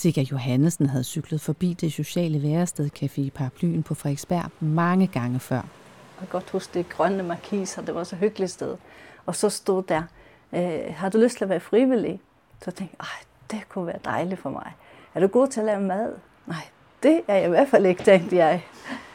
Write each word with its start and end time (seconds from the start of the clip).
Sigga 0.00 0.22
Johannesen 0.22 0.86
havde 0.86 1.04
cyklet 1.04 1.40
forbi 1.40 1.72
det 1.72 1.92
sociale 1.92 2.42
værested 2.42 2.90
Café 3.02 3.30
Paraplyen 3.30 3.82
på 3.82 3.94
Frederiksberg 3.94 4.50
mange 4.60 5.06
gange 5.06 5.40
før. 5.40 5.56
Jeg 5.56 5.64
kan 6.18 6.28
godt 6.28 6.50
huske 6.50 6.74
det 6.74 6.88
grønne 6.88 7.22
markiser, 7.22 7.82
det 7.82 7.94
var 7.94 8.04
så 8.04 8.16
hyggeligt 8.16 8.50
sted. 8.50 8.76
Og 9.26 9.36
så 9.36 9.48
stod 9.48 9.82
der, 9.82 10.02
øh, 10.52 10.80
har 10.94 11.08
du 11.08 11.18
lyst 11.18 11.36
til 11.36 11.44
at 11.44 11.48
være 11.48 11.60
frivillig? 11.60 12.20
Så 12.62 12.70
tænkte 12.70 12.96
jeg, 12.98 13.06
det 13.50 13.68
kunne 13.68 13.86
være 13.86 13.98
dejligt 14.04 14.40
for 14.40 14.50
mig. 14.50 14.72
Er 15.14 15.20
du 15.20 15.26
god 15.26 15.48
til 15.48 15.60
at 15.60 15.66
lave 15.66 15.80
mad? 15.80 16.12
Nej, 16.46 16.68
det 17.02 17.20
er 17.28 17.34
jeg 17.34 17.46
i 17.46 17.48
hvert 17.48 17.68
fald 17.68 17.86
ikke, 17.86 18.02
tænkte 18.02 18.36
jeg. 18.36 18.64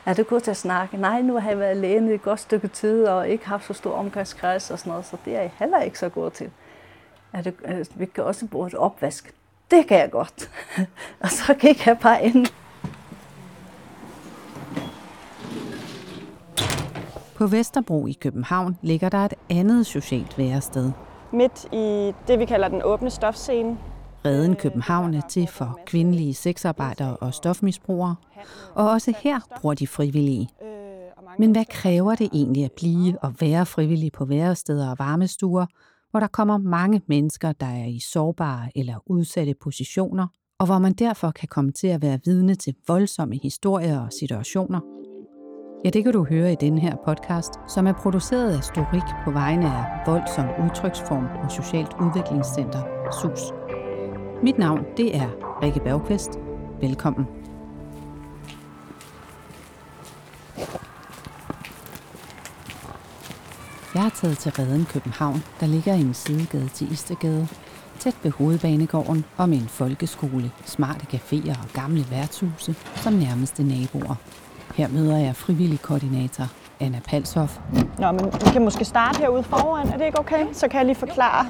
Er 0.06 0.14
du 0.14 0.24
god 0.24 0.40
til 0.40 0.52
at 0.52 0.58
snakke? 0.58 0.98
Nej, 0.98 1.22
nu 1.22 1.40
har 1.40 1.50
jeg 1.50 1.60
været 1.60 1.70
alene 1.70 2.14
et 2.14 2.22
godt 2.22 2.40
stykke 2.40 2.68
tid, 2.68 3.06
og 3.06 3.30
ikke 3.30 3.48
haft 3.48 3.68
så 3.68 3.74
stor 3.74 3.94
omgangskreds 3.94 4.72
og 4.72 4.80
sådan 4.80 4.90
noget, 4.90 5.06
så 5.06 5.18
det 5.26 5.36
er 5.36 5.42
jeg 5.42 5.52
heller 5.60 5.82
ikke 5.82 6.00
så 6.00 6.10
god 6.10 6.32
til. 6.32 6.52
Er 7.34 7.42
du, 7.42 7.52
øh, 7.66 7.86
vi 7.96 8.06
kan 8.06 8.24
også 8.24 8.48
bruge 8.48 8.68
et 8.68 8.76
opvask. 8.76 9.34
Det 9.71 9.87
kan 9.87 10.00
jeg 10.00 10.11
godt. 10.11 10.50
og 11.24 11.29
så 11.29 11.54
gik 11.54 11.86
jeg 11.87 11.97
bare 12.01 12.25
ind. 12.25 12.46
På 17.36 17.47
Vesterbro 17.47 18.07
i 18.07 18.11
København 18.21 18.78
ligger 18.82 19.09
der 19.09 19.18
et 19.18 19.33
andet 19.50 19.86
socialt 19.86 20.37
værested. 20.37 20.92
Midt 21.33 21.65
i 21.71 22.14
det, 22.28 22.39
vi 22.39 22.46
kalder 22.46 22.68
den 22.68 22.82
åbne 22.83 23.09
stofscene, 23.09 23.78
Reden 24.25 24.56
København 24.56 25.14
er 25.14 25.21
til 25.21 25.47
for 25.47 25.79
kvindelige 25.86 26.34
sexarbejdere 26.34 27.18
og 27.18 27.34
stofmisbrugere, 27.34 28.15
og 28.75 28.89
også 28.89 29.14
her 29.23 29.39
bruger 29.61 29.75
de 29.75 29.87
frivillige. 29.87 30.50
Men 31.39 31.51
hvad 31.51 31.65
kræver 31.70 32.16
det 32.16 32.30
egentlig 32.34 32.66
at 32.66 32.72
blive 32.72 33.17
og 33.22 33.34
være 33.39 33.66
frivillig 33.66 34.11
på 34.11 34.25
væresteder 34.25 34.89
og 34.89 34.95
varmestuer, 35.00 35.66
hvor 36.16 36.19
der 36.19 36.28
kommer 36.28 36.58
mange 36.58 37.02
mennesker, 37.08 37.52
der 37.52 37.66
er 37.66 37.86
i 37.86 38.00
sårbare 38.00 38.69
eller 38.75 38.95
udsatte 39.06 39.53
positioner, 39.61 40.28
og 40.59 40.66
hvor 40.66 40.80
man 40.80 40.94
derfor 40.94 41.31
kan 41.31 41.47
komme 41.47 41.72
til 41.72 41.88
at 41.88 42.02
være 42.02 42.20
vidne 42.26 42.56
til 42.56 42.76
voldsomme 42.88 43.40
historier 43.44 44.00
og 44.00 44.14
situationer? 44.20 44.80
Ja, 45.86 45.90
det 45.90 46.03
kan 46.03 46.14
du 46.14 46.23
høre 46.23 46.52
i 46.52 46.56
denne 46.56 46.81
her 46.81 46.95
podcast, 47.06 47.53
som 47.67 47.88
er 47.88 47.94
produceret 47.94 48.58
af 48.58 48.64
Storik 48.64 49.09
på 49.25 49.31
vegne 49.31 49.66
af 49.66 49.86
Voldsom 50.06 50.45
Udtryksform 50.66 51.25
og 51.44 51.52
Socialt 51.52 51.94
Udviklingscenter, 52.02 52.81
SUS. 53.22 53.42
Mit 54.44 54.58
navn, 54.58 54.86
det 54.97 55.16
er 55.16 55.30
Rikke 55.64 55.80
Bergqvist. 55.80 56.30
Velkommen. 56.81 57.25
Jeg 63.96 64.04
har 64.04 64.10
taget 64.10 64.38
til 64.38 64.52
Reden 64.52 64.86
København, 64.86 65.44
der 65.60 65.68
ligger 65.68 65.94
i 65.94 66.02
en 66.02 66.14
sidegade 66.14 66.68
til 66.68 66.92
Istegade, 66.92 67.48
tæt 68.00 68.16
ved 68.24 68.32
hovedbanegården 68.32 69.26
og 69.38 69.50
med 69.50 69.58
en 69.58 69.68
folkeskole, 69.68 70.52
smarte 70.66 71.06
caféer 71.14 71.50
og 71.64 71.70
gamle 71.74 72.06
værtshuse 72.12 72.76
som 72.96 73.14
nærmeste 73.14 73.64
naboer. 73.64 74.16
Her 74.76 74.88
møder 74.88 75.18
jeg 75.18 75.36
frivillig 75.36 75.82
koordinator 75.82 76.48
Anna 76.80 77.00
Palshoff. 77.08 77.60
Nå, 78.00 78.12
men 78.12 78.26
vi 78.26 78.50
kan 78.54 78.64
måske 78.64 78.86
starte 78.86 79.20
herude 79.20 79.44
foran. 79.44 79.88
Er 79.88 79.98
det 79.98 80.06
ikke 80.06 80.20
okay? 80.20 80.46
Så 80.54 80.68
kan 80.68 80.78
jeg 80.78 80.86
lige 80.86 80.96
forklare, 80.96 81.50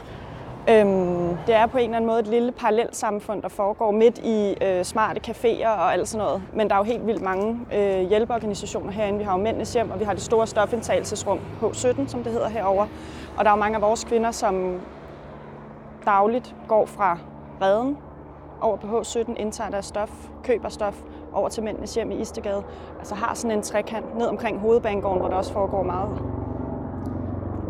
Øhm, 0.70 1.38
det 1.48 1.56
er 1.56 1.66
på 1.66 1.78
en 1.78 1.84
eller 1.84 1.96
anden 1.96 2.08
måde 2.08 2.20
et 2.20 2.28
lille 2.28 2.52
parallelsamfund, 2.52 3.42
der 3.42 3.48
foregår 3.48 3.92
midt 3.92 4.18
i 4.18 4.56
øh, 4.64 4.86
smarte 4.86 5.22
caféer 5.28 5.68
og 5.68 5.94
alt 5.94 6.08
sådan 6.08 6.26
noget. 6.26 6.42
Men 6.54 6.70
der 6.70 6.74
er 6.76 6.80
jo 6.80 6.84
helt 6.84 7.08
vildt 7.08 7.22
mange 7.22 7.60
øh, 7.74 8.02
hjælpeorganisationer 8.02 8.92
herinde. 8.92 9.18
Vi 9.18 9.24
har 9.24 9.38
jo 9.38 9.44
Mændenes 9.44 9.74
Hjem, 9.74 9.92
og 9.92 10.00
vi 10.00 10.06
har 10.06 10.14
det 10.14 10.22
store 10.22 10.48
stofindtagelsesrum 10.48 11.40
H17, 11.62 12.08
som 12.08 12.24
det 12.24 12.32
hedder 12.32 12.50
herover. 12.50 12.86
Og 13.38 13.46
der 13.46 13.52
er 13.52 13.56
jo 13.56 13.60
mange 13.60 13.76
af 13.76 13.82
vores 13.82 14.04
kvinder, 14.04 14.32
som 14.32 14.80
dagligt 16.06 16.56
går 16.68 16.86
fra 16.86 17.18
redden 17.62 17.98
over 18.62 18.78
på 18.78 19.00
H17, 19.00 19.34
indtager 19.38 19.70
deres 19.70 19.86
stof, 19.86 20.12
køber 20.44 20.70
stof, 20.70 20.96
over 21.34 21.50
til 21.50 21.64
Mændenes 21.64 21.96
Hjem 21.96 22.12
i 22.12 22.16
Istegade. 22.16 22.64
Altså 23.00 23.16
har 23.16 23.34
sådan 23.34 23.58
en 23.58 23.64
trekant 23.64 24.18
ned 24.18 24.28
omkring 24.28 24.60
hovedbanegården, 24.60 25.20
hvor 25.20 25.30
der 25.30 25.36
også 25.36 25.54
foregår 25.54 25.84
meget 25.84 26.10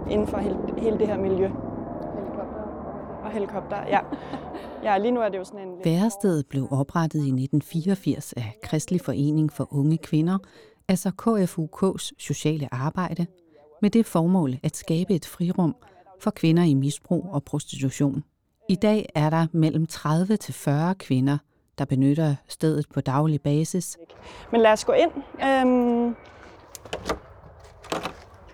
inden 0.10 0.28
for 0.28 0.38
hele, 0.38 0.58
hele 0.78 1.00
det 1.00 1.08
her 1.08 1.18
miljø 1.18 1.50
helikopter, 3.36 3.88
ja. 3.88 4.00
Ja, 4.84 4.98
lige 4.98 5.12
nu 5.12 5.22
er 5.22 5.30
det 5.30 5.38
jo 5.38 5.44
sådan 5.44 5.68
en... 5.68 5.86
Værestedet 5.86 6.48
blev 6.48 6.68
oprettet 6.72 7.20
i 7.20 7.30
1984 7.30 8.34
af 8.34 8.58
Kristelig 8.64 9.02
Forening 9.02 9.54
for 9.54 9.74
Unge 9.74 9.98
Kvinder, 9.98 10.38
altså 10.88 11.12
KFUK's 11.22 12.12
sociale 12.20 12.74
arbejde, 12.74 13.26
med 13.82 13.90
det 13.90 14.06
formål 14.06 14.58
at 14.64 14.76
skabe 14.76 15.14
et 15.14 15.26
frirum 15.26 15.76
for 16.20 16.32
kvinder 16.32 16.64
i 16.64 16.74
misbrug 16.74 17.30
og 17.32 17.44
prostitution. 17.44 18.24
I 18.70 18.76
dag 18.76 19.10
er 19.16 19.30
der 19.30 19.48
mellem 19.52 19.88
30 19.88 20.38
til 20.38 20.54
40 20.54 20.96
kvinder, 20.96 21.38
der 21.78 21.86
benytter 21.86 22.36
stedet 22.48 22.86
på 22.94 23.02
daglig 23.02 23.42
basis. 23.42 23.98
Men 24.52 24.62
lad 24.62 24.72
os 24.72 24.86
gå 24.86 24.94
ind. 24.94 25.12
Øhm, 25.44 26.16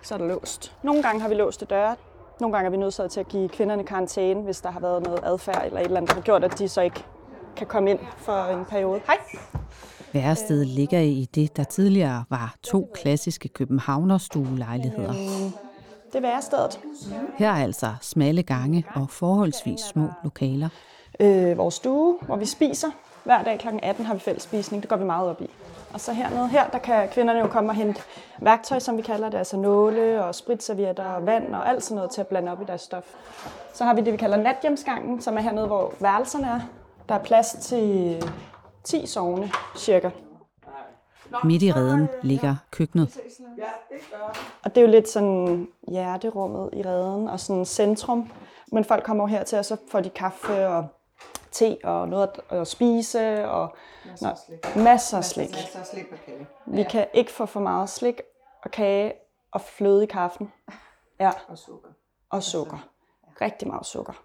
så 0.02 0.14
er 0.14 0.18
der 0.18 0.26
låst. 0.26 0.76
Nogle 0.82 1.02
gange 1.02 1.20
har 1.20 1.28
vi 1.28 1.34
låst 1.34 1.70
døre. 1.70 1.96
Nogle 2.42 2.56
gange 2.56 2.66
er 2.66 2.70
vi 2.70 2.76
nødt 2.76 3.10
til 3.10 3.20
at 3.20 3.28
give 3.28 3.48
kvinderne 3.48 3.84
karantæne, 3.84 4.40
hvis 4.40 4.60
der 4.60 4.70
har 4.70 4.80
været 4.80 5.02
noget 5.02 5.20
adfærd 5.24 5.66
eller 5.66 5.80
et 5.80 5.84
eller 5.84 5.96
andet, 5.96 6.10
der 6.10 6.14
har 6.14 6.22
gjort, 6.22 6.44
at 6.44 6.58
de 6.58 6.68
så 6.68 6.80
ikke 6.80 7.04
kan 7.56 7.66
komme 7.66 7.90
ind 7.90 7.98
for 8.16 8.44
en 8.44 8.64
periode. 8.64 9.00
Hej! 9.06 9.16
Værestedet 10.12 10.66
ligger 10.66 11.00
i 11.00 11.28
det, 11.34 11.56
der 11.56 11.64
tidligere 11.64 12.24
var 12.30 12.54
to 12.62 12.90
klassiske 12.94 13.48
københavnerstuelejligheder. 13.48 15.10
Øhm, 15.10 15.52
det 16.06 16.14
er 16.14 16.20
værestedet. 16.20 16.80
Her 17.36 17.50
er 17.50 17.62
altså 17.62 17.94
smalle 18.00 18.42
gange 18.42 18.84
og 18.94 19.10
forholdsvis 19.10 19.80
små 19.80 20.08
lokaler. 20.24 20.68
Øh, 21.20 21.58
vores 21.58 21.74
stue, 21.74 22.18
hvor 22.22 22.36
vi 22.36 22.46
spiser. 22.46 22.88
Hver 23.24 23.42
dag 23.42 23.58
kl. 23.58 23.68
18 23.82 24.04
har 24.04 24.14
vi 24.14 24.20
fælles 24.20 24.42
spisning. 24.42 24.82
Det 24.82 24.90
går 24.90 24.96
vi 24.96 25.04
meget 25.04 25.28
op 25.28 25.40
i. 25.40 25.50
Og 25.92 26.00
så 26.00 26.12
hernede 26.12 26.48
her, 26.48 26.68
der 26.70 26.78
kan 26.78 27.08
kvinderne 27.08 27.40
jo 27.40 27.46
komme 27.46 27.70
og 27.70 27.74
hente 27.74 28.02
værktøj, 28.40 28.78
som 28.78 28.96
vi 28.96 29.02
kalder 29.02 29.30
det, 29.30 29.38
altså 29.38 29.56
nåle 29.56 30.24
og 30.24 30.34
spritservietter 30.34 31.04
og 31.04 31.26
vand 31.26 31.54
og 31.54 31.68
alt 31.68 31.82
sådan 31.82 31.94
noget 31.96 32.10
til 32.10 32.20
at 32.20 32.26
blande 32.26 32.52
op 32.52 32.62
i 32.62 32.64
deres 32.64 32.80
stof. 32.80 33.14
Så 33.72 33.84
har 33.84 33.94
vi 33.94 34.00
det, 34.00 34.12
vi 34.12 34.16
kalder 34.16 34.36
nathjemsgangen, 34.36 35.20
som 35.20 35.36
er 35.36 35.40
hernede, 35.40 35.66
hvor 35.66 35.92
værelserne 36.00 36.46
er. 36.46 36.60
Der 37.08 37.14
er 37.14 37.22
plads 37.22 37.52
til 37.52 38.16
10 38.84 39.06
sovne 39.06 39.50
cirka. 39.76 40.10
Midt 41.44 41.62
i 41.62 41.72
reden 41.72 42.08
ligger 42.22 42.56
køkkenet. 42.70 43.18
Og 44.64 44.74
det 44.74 44.80
er 44.80 44.82
jo 44.82 44.90
lidt 44.90 45.08
sådan 45.08 45.68
hjerterummet 45.88 46.70
i 46.72 46.82
reden 46.82 47.28
og 47.28 47.40
sådan 47.40 47.64
centrum. 47.64 48.30
Men 48.72 48.84
folk 48.84 49.04
kommer 49.04 49.22
over 49.22 49.28
her 49.28 49.44
til, 49.44 49.58
og 49.58 49.64
så 49.64 49.76
får 49.90 50.00
de 50.00 50.10
kaffe 50.10 50.68
og 50.68 50.86
te 51.52 51.76
og 51.84 52.08
noget 52.08 52.30
at, 52.50 52.68
spise 52.68 53.48
og 53.48 53.76
masser 54.04 54.28
af 54.28 54.36
slik. 54.46 54.76
Masser 54.76 55.18
af 55.18 55.24
slik. 55.24 55.50
Masser 55.50 55.78
af 55.80 55.86
slik 55.86 56.06
og 56.12 56.18
kage. 56.26 56.46
Vi 56.66 56.80
ja. 56.80 56.88
kan 56.88 57.06
ikke 57.14 57.32
få 57.32 57.46
for 57.46 57.60
meget 57.60 57.90
slik 57.90 58.20
og 58.64 58.70
kage 58.70 59.12
og 59.52 59.60
fløde 59.60 60.02
i 60.02 60.06
kaffen. 60.06 60.52
Ja. 61.20 61.30
Og 61.48 61.58
sukker. 61.58 61.88
Og 62.30 62.42
sukker. 62.42 62.88
Rigtig 63.40 63.68
meget 63.68 63.86
sukker. 63.86 64.22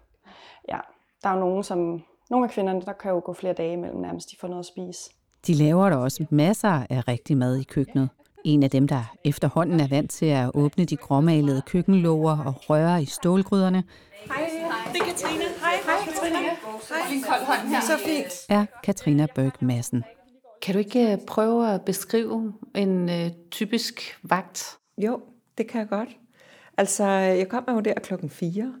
Ja. 0.68 0.78
Der 1.22 1.28
er 1.28 1.34
jo 1.34 1.40
nogen, 1.40 1.64
som, 1.64 2.02
nogle 2.30 2.46
af 2.46 2.50
kvinderne, 2.50 2.80
der 2.80 2.92
kan 2.92 3.10
jo 3.10 3.22
gå 3.24 3.32
flere 3.32 3.52
dage 3.52 3.72
imellem 3.72 4.00
nærmest, 4.00 4.30
de 4.30 4.36
får 4.40 4.48
noget 4.48 4.62
at 4.62 4.66
spise. 4.66 5.10
De 5.46 5.54
laver 5.54 5.90
der 5.90 5.96
også 5.96 6.26
masser 6.30 6.82
af 6.90 7.08
rigtig 7.08 7.36
mad 7.36 7.56
i 7.56 7.64
køkkenet. 7.64 8.08
En 8.44 8.62
af 8.62 8.70
dem, 8.70 8.88
der 8.88 9.14
efterhånden 9.24 9.80
er 9.80 9.88
vant 9.88 10.10
til 10.10 10.26
at 10.26 10.50
åbne 10.54 10.84
de 10.84 10.96
gråmalede 10.96 11.62
køkkenlåger 11.66 12.38
og 12.46 12.70
røre 12.70 13.02
i 13.02 13.06
stålgryderne. 13.06 13.84
Hej, 14.12 14.50
det 14.92 15.00
er 15.00 15.04
Katrine. 15.04 15.57
Hej. 16.28 17.80
Så 17.80 17.98
fint. 18.06 18.46
Er 18.48 18.66
Katrina 18.82 19.26
Berg 19.34 19.52
Madsen. 19.60 20.04
Kan 20.62 20.74
du 20.74 20.78
ikke 20.78 21.12
øh, 21.12 21.18
prøve 21.26 21.74
at 21.74 21.82
beskrive 21.82 22.54
en 22.74 23.08
uh, 23.08 23.30
typisk 23.50 24.18
vagt? 24.22 24.78
Jo, 24.98 25.20
det 25.58 25.68
kan 25.68 25.80
jeg 25.80 25.88
godt. 25.88 26.08
Altså, 26.76 27.04
jeg 27.08 27.48
kom 27.48 27.64
jo 27.68 27.80
der 27.80 27.94
klokken 27.94 28.30
4, 28.30 28.74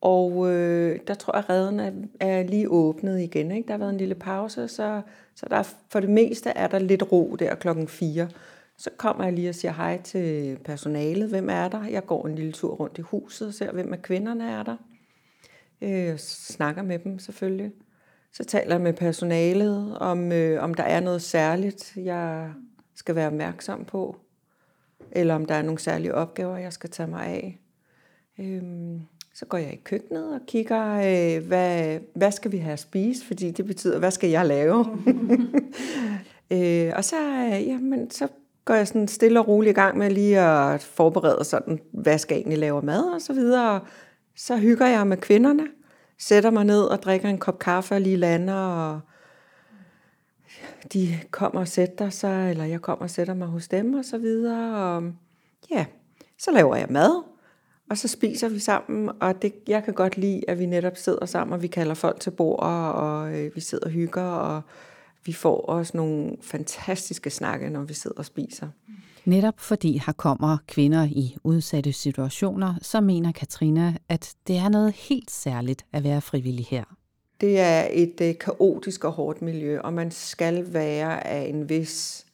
og 0.00 0.52
øh, 0.52 1.00
der 1.06 1.14
tror 1.14 1.36
jeg, 1.36 1.44
at 1.44 1.50
redden 1.50 1.80
er, 1.80 1.92
er 2.20 2.42
lige 2.42 2.70
åbnet 2.70 3.20
igen. 3.20 3.50
Ikke? 3.50 3.66
Der 3.66 3.72
har 3.72 3.78
været 3.78 3.90
en 3.90 3.98
lille 3.98 4.14
pause, 4.14 4.68
så, 4.68 5.02
så 5.34 5.46
der, 5.50 5.62
for 5.90 6.00
det 6.00 6.10
meste 6.10 6.50
er 6.50 6.66
der 6.66 6.78
lidt 6.78 7.12
ro 7.12 7.36
der 7.38 7.54
klokken 7.54 7.88
4. 7.88 8.28
Så 8.76 8.90
kommer 8.96 9.24
jeg 9.24 9.32
lige 9.32 9.48
og 9.48 9.54
siger 9.54 9.72
hej 9.72 10.02
til 10.02 10.58
personalet. 10.64 11.28
Hvem 11.28 11.50
er 11.50 11.68
der? 11.68 11.84
Jeg 11.84 12.06
går 12.06 12.26
en 12.26 12.34
lille 12.34 12.52
tur 12.52 12.74
rundt 12.74 12.98
i 12.98 13.00
huset 13.00 13.48
og 13.48 13.54
ser, 13.54 13.72
hvem 13.72 13.92
af 13.92 14.02
kvinderne 14.02 14.50
er 14.50 14.62
der. 14.62 14.76
Øh, 15.82 16.18
snakker 16.18 16.82
med 16.82 16.98
dem 16.98 17.18
selvfølgelig. 17.18 17.72
Så 18.32 18.44
taler 18.44 18.74
jeg 18.74 18.80
med 18.80 18.92
personalet 18.92 19.98
om, 19.98 20.32
øh, 20.32 20.62
om 20.62 20.74
der 20.74 20.82
er 20.82 21.00
noget 21.00 21.22
særligt, 21.22 21.92
jeg 21.96 22.52
skal 22.94 23.14
være 23.14 23.26
opmærksom 23.26 23.84
på. 23.84 24.16
Eller 25.12 25.34
om 25.34 25.46
der 25.46 25.54
er 25.54 25.62
nogle 25.62 25.78
særlige 25.78 26.14
opgaver, 26.14 26.56
jeg 26.56 26.72
skal 26.72 26.90
tage 26.90 27.06
mig 27.06 27.26
af. 27.26 27.58
Øh, 28.38 28.62
så 29.34 29.46
går 29.46 29.58
jeg 29.58 29.72
i 29.72 29.80
køkkenet 29.84 30.34
og 30.34 30.40
kigger, 30.46 30.94
øh, 30.94 31.46
hvad, 31.46 31.98
hvad 32.14 32.32
skal 32.32 32.52
vi 32.52 32.58
have 32.58 32.72
at 32.72 32.78
spise, 32.78 33.26
fordi 33.26 33.50
det 33.50 33.64
betyder, 33.66 33.98
hvad 33.98 34.10
skal 34.10 34.30
jeg 34.30 34.46
lave? 34.46 34.78
øh, 36.52 36.92
og 36.96 37.04
så, 37.04 37.16
øh, 37.52 37.66
jamen, 37.66 38.10
så 38.10 38.28
går 38.64 38.74
jeg 38.74 38.88
sådan 38.88 39.08
stille 39.08 39.40
og 39.40 39.48
roligt 39.48 39.70
i 39.70 39.80
gang 39.80 39.98
med 39.98 40.10
lige 40.10 40.40
at 40.40 40.82
forberede 40.82 41.44
sådan, 41.44 41.80
hvad 41.92 42.18
skal 42.18 42.34
jeg 42.34 42.40
egentlig 42.40 42.58
lave 42.58 42.82
mad 42.82 43.02
og 43.14 43.20
så 43.20 43.32
videre. 43.32 43.80
Så 44.38 44.56
hygger 44.56 44.86
jeg 44.86 45.06
med 45.06 45.16
kvinderne, 45.16 45.66
sætter 46.18 46.50
mig 46.50 46.64
ned 46.64 46.82
og 46.82 47.02
drikker 47.02 47.28
en 47.28 47.38
kop 47.38 47.58
kaffe 47.58 47.94
og 47.94 48.00
lige 48.00 48.16
lander 48.16 48.54
og 48.54 49.00
de 50.92 51.18
kommer 51.30 51.60
og 51.60 51.68
sætter 51.68 52.10
sig, 52.10 52.50
eller 52.50 52.64
jeg 52.64 52.80
kommer 52.80 53.02
og 53.02 53.10
sætter 53.10 53.34
mig 53.34 53.48
hos 53.48 53.68
dem 53.68 53.94
og 53.94 54.04
så 54.04 54.18
videre. 54.18 54.76
Og 54.76 55.12
ja, 55.70 55.86
så 56.38 56.50
laver 56.50 56.76
jeg 56.76 56.86
mad, 56.90 57.22
og 57.90 57.98
så 57.98 58.08
spiser 58.08 58.48
vi 58.48 58.58
sammen, 58.58 59.10
og 59.20 59.42
det, 59.42 59.54
jeg 59.68 59.84
kan 59.84 59.94
godt 59.94 60.16
lide, 60.16 60.50
at 60.50 60.58
vi 60.58 60.66
netop 60.66 60.96
sidder 60.96 61.26
sammen, 61.26 61.54
og 61.54 61.62
vi 61.62 61.66
kalder 61.66 61.94
folk 61.94 62.20
til 62.20 62.30
bord, 62.30 62.62
og 62.94 63.38
øh, 63.38 63.54
vi 63.54 63.60
sidder 63.60 63.84
og 63.84 63.90
hygger, 63.90 64.22
og 64.22 64.62
vi 65.24 65.32
får 65.32 65.60
også 65.60 65.96
nogle 65.96 66.36
fantastiske 66.40 67.30
snakke, 67.30 67.70
når 67.70 67.82
vi 67.82 67.94
sidder 67.94 68.18
og 68.18 68.24
spiser. 68.24 68.68
Netop 69.28 69.60
fordi 69.60 70.00
her 70.06 70.12
kommer 70.12 70.58
kvinder 70.68 71.04
i 71.04 71.36
udsatte 71.44 71.92
situationer, 71.92 72.74
så 72.82 73.00
mener 73.00 73.32
Katrina, 73.32 73.94
at 74.08 74.34
det 74.46 74.56
er 74.56 74.68
noget 74.68 74.92
helt 74.92 75.30
særligt 75.30 75.86
at 75.92 76.04
være 76.04 76.20
frivillig 76.20 76.66
her. 76.66 76.84
Det 77.40 77.60
er 77.60 77.88
et 77.90 78.20
øh, 78.22 78.38
kaotisk 78.38 79.04
og 79.04 79.12
hårdt 79.12 79.42
miljø, 79.42 79.80
og 79.80 79.92
man 79.92 80.10
skal 80.10 80.72
være 80.72 81.26
af 81.26 81.48
en 81.48 81.68
vis 81.68 82.26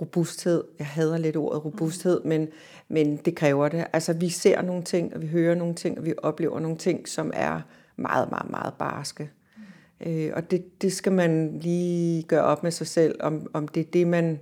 robusthed. 0.00 0.64
Jeg 0.78 0.86
hader 0.86 1.18
lidt 1.18 1.36
ordet 1.36 1.64
robusthed, 1.64 2.20
men, 2.24 2.48
men 2.88 3.16
det 3.16 3.36
kræver 3.36 3.68
det. 3.68 3.84
Altså, 3.92 4.12
vi 4.12 4.28
ser 4.28 4.62
nogle 4.62 4.82
ting, 4.82 5.14
og 5.14 5.22
vi 5.22 5.26
hører 5.26 5.54
nogle 5.54 5.74
ting, 5.74 5.98
og 5.98 6.04
vi 6.04 6.14
oplever 6.18 6.60
nogle 6.60 6.76
ting, 6.76 7.08
som 7.08 7.30
er 7.34 7.60
meget, 7.96 8.30
meget, 8.30 8.50
meget 8.50 8.74
barske. 8.78 9.30
Øh, 10.06 10.30
og 10.34 10.50
det, 10.50 10.82
det 10.82 10.92
skal 10.92 11.12
man 11.12 11.58
lige 11.58 12.22
gøre 12.22 12.44
op 12.44 12.62
med 12.62 12.70
sig 12.70 12.86
selv, 12.86 13.16
om, 13.20 13.50
om 13.52 13.68
det 13.68 13.80
er 13.80 13.90
det, 13.92 14.06
man 14.06 14.38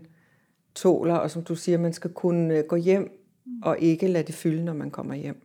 tåler, 0.75 1.15
og 1.15 1.31
som 1.31 1.45
du 1.45 1.55
siger, 1.55 1.79
man 1.79 1.93
skal 1.93 2.11
kunne 2.13 2.55
øh, 2.55 2.65
gå 2.65 2.77
hjem 2.77 3.19
og 3.63 3.79
ikke 3.79 4.09
lade 4.09 4.27
det 4.27 4.35
fylde, 4.35 4.65
når 4.65 4.73
man 4.73 4.91
kommer 4.91 5.15
hjem. 5.15 5.43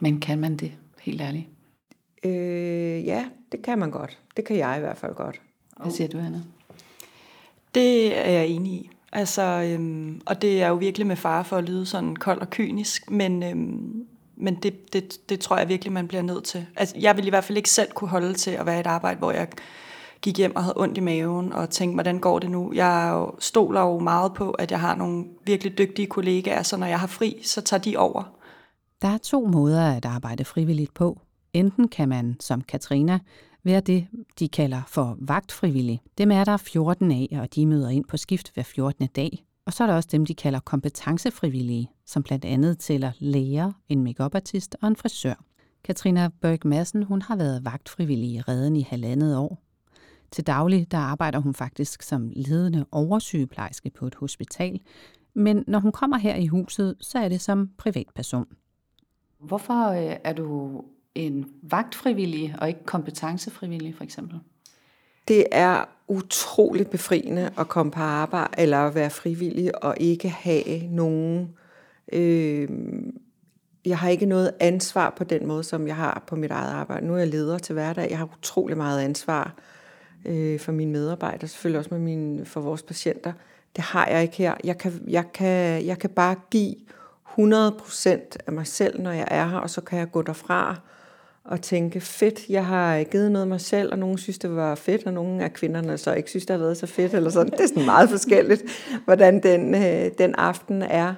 Men 0.00 0.20
kan 0.20 0.38
man 0.38 0.56
det, 0.56 0.72
helt 1.00 1.20
ærligt? 1.20 1.46
Øh, 2.24 3.04
ja, 3.06 3.28
det 3.52 3.62
kan 3.62 3.78
man 3.78 3.90
godt. 3.90 4.18
Det 4.36 4.44
kan 4.44 4.56
jeg 4.56 4.76
i 4.76 4.80
hvert 4.80 4.96
fald 4.96 5.14
godt. 5.14 5.40
Hvad 5.82 5.92
siger 5.92 6.08
du, 6.08 6.18
Anna? 6.18 6.42
Det 7.74 8.18
er 8.18 8.30
jeg 8.30 8.46
enig 8.46 8.72
i. 8.72 8.90
Altså, 9.12 9.42
øhm, 9.42 10.20
og 10.26 10.42
det 10.42 10.62
er 10.62 10.68
jo 10.68 10.74
virkelig 10.74 11.06
med 11.06 11.16
fare 11.16 11.44
for 11.44 11.56
at 11.56 11.64
lyde 11.64 11.86
sådan 11.86 12.16
kold 12.16 12.40
og 12.40 12.50
kynisk, 12.50 13.10
men, 13.10 13.42
øhm, 13.42 14.06
men 14.36 14.54
det, 14.54 14.92
det, 14.92 15.28
det 15.28 15.40
tror 15.40 15.58
jeg 15.58 15.68
virkelig, 15.68 15.92
man 15.92 16.08
bliver 16.08 16.22
nødt 16.22 16.44
til. 16.44 16.66
Altså, 16.76 16.94
jeg 16.98 17.16
vil 17.16 17.26
i 17.26 17.30
hvert 17.30 17.44
fald 17.44 17.56
ikke 17.56 17.70
selv 17.70 17.92
kunne 17.92 18.10
holde 18.10 18.34
til 18.34 18.50
at 18.50 18.66
være 18.66 18.76
i 18.76 18.80
et 18.80 18.86
arbejde, 18.86 19.18
hvor 19.18 19.32
jeg 19.32 19.48
gik 20.22 20.38
hjem 20.38 20.56
og 20.56 20.62
havde 20.62 20.74
ondt 20.76 20.98
i 20.98 21.00
maven 21.00 21.52
og 21.52 21.70
tænkte, 21.70 21.94
hvordan 21.94 22.18
går 22.18 22.38
det 22.38 22.50
nu? 22.50 22.72
Jeg 22.74 23.26
stoler 23.38 23.80
jo 23.80 23.98
meget 23.98 24.34
på, 24.34 24.50
at 24.50 24.70
jeg 24.70 24.80
har 24.80 24.94
nogle 24.94 25.24
virkelig 25.46 25.78
dygtige 25.78 26.06
kollegaer, 26.06 26.62
så 26.62 26.76
når 26.76 26.86
jeg 26.86 27.00
har 27.00 27.06
fri, 27.06 27.40
så 27.44 27.60
tager 27.60 27.80
de 27.80 27.96
over. 27.96 28.22
Der 29.02 29.08
er 29.08 29.18
to 29.18 29.46
måder 29.46 29.84
at 29.84 30.04
arbejde 30.04 30.44
frivilligt 30.44 30.94
på. 30.94 31.20
Enten 31.52 31.88
kan 31.88 32.08
man, 32.08 32.36
som 32.40 32.60
Katrina, 32.60 33.18
være 33.64 33.80
det, 33.80 34.06
de 34.38 34.48
kalder 34.48 34.82
for 34.86 35.16
vagtfrivillig. 35.20 36.00
Dem 36.18 36.30
er 36.30 36.44
der 36.44 36.56
14 36.56 37.12
af, 37.12 37.38
og 37.40 37.54
de 37.54 37.66
møder 37.66 37.88
ind 37.88 38.04
på 38.04 38.16
skift 38.16 38.54
hver 38.54 38.62
14. 38.62 39.06
dag. 39.06 39.44
Og 39.66 39.72
så 39.72 39.82
er 39.82 39.86
der 39.86 39.94
også 39.94 40.08
dem, 40.12 40.26
de 40.26 40.34
kalder 40.34 40.60
kompetencefrivillige, 40.60 41.90
som 42.06 42.22
blandt 42.22 42.44
andet 42.44 42.78
tæller 42.78 43.12
læger, 43.18 43.72
en 43.88 44.04
makeupartist 44.04 44.76
og 44.82 44.88
en 44.88 44.96
frisør. 44.96 45.34
Katrina 45.84 46.28
Børg 46.40 46.58
Madsen, 46.64 47.02
hun 47.02 47.22
har 47.22 47.36
været 47.36 47.64
vagtfrivillig 47.64 48.30
i 48.30 48.40
redden 48.40 48.76
i 48.76 48.86
halvandet 48.90 49.36
år. 49.36 49.67
Til 50.30 50.46
daglig 50.46 50.90
der 50.90 50.98
arbejder 50.98 51.38
hun 51.38 51.54
faktisk 51.54 52.02
som 52.02 52.30
ledende 52.36 52.86
oversygeplejerske 52.92 53.90
på 53.90 54.06
et 54.06 54.14
hospital, 54.14 54.80
men 55.34 55.64
når 55.66 55.78
hun 55.78 55.92
kommer 55.92 56.18
her 56.18 56.34
i 56.34 56.46
huset, 56.46 56.94
så 57.00 57.18
er 57.18 57.28
det 57.28 57.40
som 57.40 57.70
privatperson. 57.78 58.46
Hvorfor 59.38 59.88
øh, 59.88 60.16
er 60.24 60.32
du 60.32 60.82
en 61.14 61.46
vagtfrivillig 61.62 62.54
og 62.60 62.68
ikke 62.68 62.84
kompetencefrivillig 62.84 63.94
for 63.94 64.04
eksempel? 64.04 64.40
Det 65.28 65.44
er 65.52 65.84
utroligt 66.08 66.90
befriende 66.90 67.50
at 67.58 67.68
komme 67.68 67.92
på 67.92 68.00
arbejde 68.00 68.54
eller 68.58 68.78
at 68.78 68.94
være 68.94 69.10
frivillig 69.10 69.84
og 69.84 69.94
ikke 70.00 70.28
have 70.28 70.88
nogen... 70.88 71.56
Øh, 72.12 72.68
jeg 73.84 73.98
har 73.98 74.08
ikke 74.08 74.26
noget 74.26 74.50
ansvar 74.60 75.14
på 75.16 75.24
den 75.24 75.46
måde, 75.46 75.64
som 75.64 75.86
jeg 75.86 75.96
har 75.96 76.24
på 76.26 76.36
mit 76.36 76.50
eget 76.50 76.72
arbejde. 76.72 77.06
Nu 77.06 77.14
er 77.14 77.18
jeg 77.18 77.28
leder 77.28 77.58
til 77.58 77.72
hverdag. 77.72 78.10
Jeg 78.10 78.18
har 78.18 78.28
utrolig 78.38 78.76
meget 78.76 79.00
ansvar 79.00 79.44
øh, 79.44 79.77
Øh, 80.24 80.60
for 80.60 80.72
mine 80.72 80.92
medarbejdere, 80.92 81.48
selvfølgelig 81.48 81.78
også 81.78 81.90
med 81.90 82.00
mine, 82.00 82.44
for 82.44 82.60
vores 82.60 82.82
patienter. 82.82 83.32
Det 83.76 83.84
har 83.84 84.06
jeg 84.06 84.22
ikke 84.22 84.36
her. 84.36 84.54
Jeg 84.64 84.78
kan, 84.78 85.02
jeg 85.08 85.24
kan, 85.34 85.86
jeg 85.86 85.98
kan 85.98 86.10
bare 86.10 86.36
give 86.50 86.74
100% 87.38 87.38
af 88.46 88.52
mig 88.52 88.66
selv, 88.66 89.00
når 89.00 89.12
jeg 89.12 89.28
er 89.30 89.48
her, 89.48 89.58
og 89.58 89.70
så 89.70 89.80
kan 89.80 89.98
jeg 89.98 90.10
gå 90.10 90.22
derfra 90.22 90.80
og 91.44 91.60
tænke, 91.60 92.00
fedt, 92.00 92.48
jeg 92.48 92.66
har 92.66 93.04
givet 93.04 93.32
noget 93.32 93.42
af 93.42 93.48
mig 93.48 93.60
selv, 93.60 93.92
og 93.92 93.98
nogen 93.98 94.18
synes, 94.18 94.38
det 94.38 94.56
var 94.56 94.74
fedt, 94.74 95.06
og 95.06 95.12
nogle 95.12 95.44
af 95.44 95.52
kvinderne 95.52 95.98
så 95.98 96.12
ikke 96.12 96.30
synes, 96.30 96.46
det 96.46 96.56
har 96.56 96.64
været 96.64 96.76
så 96.76 96.86
fedt, 96.86 97.14
eller 97.14 97.30
sådan. 97.30 97.52
Det 97.52 97.60
er 97.60 97.66
sådan 97.66 97.84
meget 97.84 98.10
forskelligt, 98.10 98.62
hvordan 99.04 99.42
den, 99.42 99.74
øh, 99.74 100.10
den 100.18 100.34
aften 100.34 100.82
er. 100.82 101.14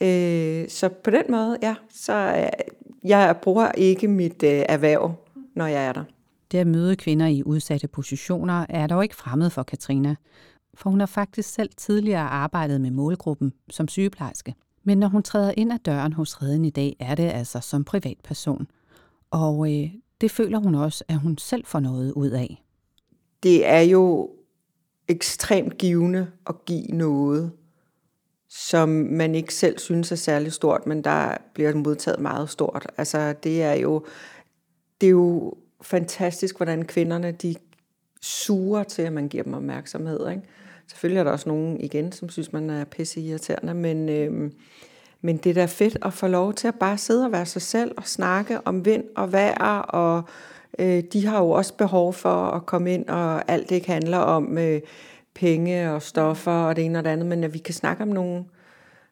Øh, 0.00 0.68
så 0.68 0.88
på 0.88 1.10
den 1.10 1.22
måde, 1.28 1.58
ja, 1.62 1.74
så 1.90 2.12
øh, 2.12 2.68
jeg 3.04 3.36
bruger 3.42 3.72
ikke 3.72 4.08
mit 4.08 4.42
øh, 4.42 4.62
erhverv, 4.68 5.12
når 5.54 5.66
jeg 5.66 5.86
er 5.86 5.92
der. 5.92 6.04
Det 6.54 6.60
at 6.60 6.66
møde 6.66 6.96
kvinder 6.96 7.26
i 7.26 7.42
udsatte 7.42 7.88
positioner 7.88 8.66
er 8.68 8.86
dog 8.86 9.02
ikke 9.02 9.16
fremmed 9.16 9.50
for 9.50 9.62
Katrina, 9.62 10.16
for 10.74 10.90
hun 10.90 11.00
har 11.00 11.06
faktisk 11.06 11.54
selv 11.54 11.70
tidligere 11.76 12.20
arbejdet 12.20 12.80
med 12.80 12.90
målgruppen 12.90 13.52
som 13.70 13.88
sygeplejerske. 13.88 14.54
Men 14.84 14.98
når 14.98 15.08
hun 15.08 15.22
træder 15.22 15.52
ind 15.56 15.72
ad 15.72 15.78
døren 15.78 16.12
hos 16.12 16.42
Reden 16.42 16.64
i 16.64 16.70
dag, 16.70 16.96
er 17.00 17.14
det 17.14 17.30
altså 17.30 17.60
som 17.60 17.84
privatperson. 17.84 18.66
Og 19.30 19.72
øh, 19.72 19.90
det 20.20 20.30
føler 20.30 20.58
hun 20.58 20.74
også, 20.74 21.04
at 21.08 21.18
hun 21.18 21.38
selv 21.38 21.64
får 21.66 21.80
noget 21.80 22.12
ud 22.12 22.30
af. 22.30 22.64
Det 23.42 23.66
er 23.66 23.80
jo 23.80 24.30
ekstremt 25.08 25.78
givende 25.78 26.26
at 26.46 26.64
give 26.64 26.86
noget, 26.86 27.52
som 28.48 28.88
man 28.88 29.34
ikke 29.34 29.54
selv 29.54 29.78
synes 29.78 30.12
er 30.12 30.16
særlig 30.16 30.52
stort, 30.52 30.86
men 30.86 31.04
der 31.04 31.36
bliver 31.54 31.74
modtaget 31.74 32.20
meget 32.20 32.50
stort. 32.50 32.86
Altså 32.96 33.34
det 33.42 33.62
er 33.62 33.74
jo, 33.74 34.04
det 35.00 35.06
er 35.06 35.10
jo 35.10 35.54
fantastisk, 35.84 36.56
hvordan 36.56 36.84
kvinderne 36.84 37.32
de 37.32 37.54
suger 38.20 38.82
til, 38.82 39.02
at 39.02 39.12
man 39.12 39.28
giver 39.28 39.44
dem 39.44 39.54
opmærksomhed. 39.54 40.30
Ikke? 40.30 40.42
Selvfølgelig 40.86 41.18
er 41.18 41.24
der 41.24 41.30
også 41.30 41.48
nogen 41.48 41.80
igen, 41.80 42.12
som 42.12 42.28
synes, 42.28 42.52
man 42.52 42.70
er 42.70 42.84
pisse 42.84 43.20
irriterende, 43.20 43.74
men, 43.74 44.08
øh, 44.08 44.50
men 45.20 45.36
det 45.36 45.50
er 45.50 45.54
da 45.54 45.64
fedt 45.64 45.98
at 46.02 46.12
få 46.12 46.26
lov 46.26 46.54
til 46.54 46.68
at 46.68 46.74
bare 46.74 46.98
sidde 46.98 47.24
og 47.24 47.32
være 47.32 47.46
sig 47.46 47.62
selv 47.62 47.94
og 47.96 48.06
snakke 48.06 48.66
om 48.66 48.84
vind 48.84 49.04
og 49.16 49.32
vejr, 49.32 49.78
og 49.78 50.22
øh, 50.78 51.02
de 51.12 51.26
har 51.26 51.38
jo 51.38 51.50
også 51.50 51.74
behov 51.74 52.12
for 52.12 52.46
at 52.46 52.66
komme 52.66 52.94
ind, 52.94 53.08
og 53.08 53.50
alt 53.50 53.68
det 53.68 53.74
ikke 53.74 53.92
handler 53.92 54.18
om 54.18 54.58
øh, 54.58 54.80
penge 55.34 55.92
og 55.92 56.02
stoffer 56.02 56.52
og 56.52 56.76
det 56.76 56.84
ene 56.84 56.98
og 56.98 57.04
det 57.04 57.10
andet, 57.10 57.26
men 57.26 57.44
at 57.44 57.54
vi 57.54 57.58
kan 57.58 57.74
snakke 57.74 58.02
om 58.02 58.08
nogle, 58.08 58.44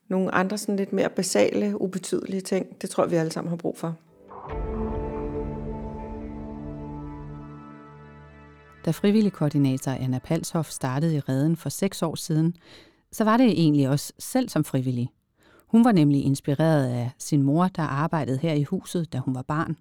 nogle 0.08 0.34
andre 0.34 0.58
sådan 0.58 0.76
lidt 0.76 0.92
mere 0.92 1.08
basale, 1.08 1.80
ubetydelige 1.80 2.40
ting. 2.40 2.82
Det 2.82 2.90
tror 2.90 3.04
jeg, 3.04 3.10
vi 3.10 3.16
alle 3.16 3.32
sammen 3.32 3.48
har 3.48 3.56
brug 3.56 3.78
for. 3.78 3.96
Da 8.84 8.90
frivillig 8.90 9.32
koordinator 9.32 9.90
Anna 9.90 10.18
Palshoff 10.18 10.70
startede 10.70 11.16
i 11.16 11.20
redden 11.20 11.56
for 11.56 11.68
seks 11.68 12.02
år 12.02 12.14
siden, 12.14 12.56
så 13.12 13.24
var 13.24 13.36
det 13.36 13.46
egentlig 13.46 13.88
også 13.88 14.12
selv 14.18 14.48
som 14.48 14.64
frivillig. 14.64 15.10
Hun 15.66 15.84
var 15.84 15.92
nemlig 15.92 16.24
inspireret 16.24 16.86
af 16.86 17.10
sin 17.18 17.42
mor, 17.42 17.68
der 17.68 17.82
arbejdede 17.82 18.38
her 18.38 18.52
i 18.52 18.62
huset, 18.62 19.12
da 19.12 19.18
hun 19.18 19.34
var 19.34 19.42
barn. 19.42 19.76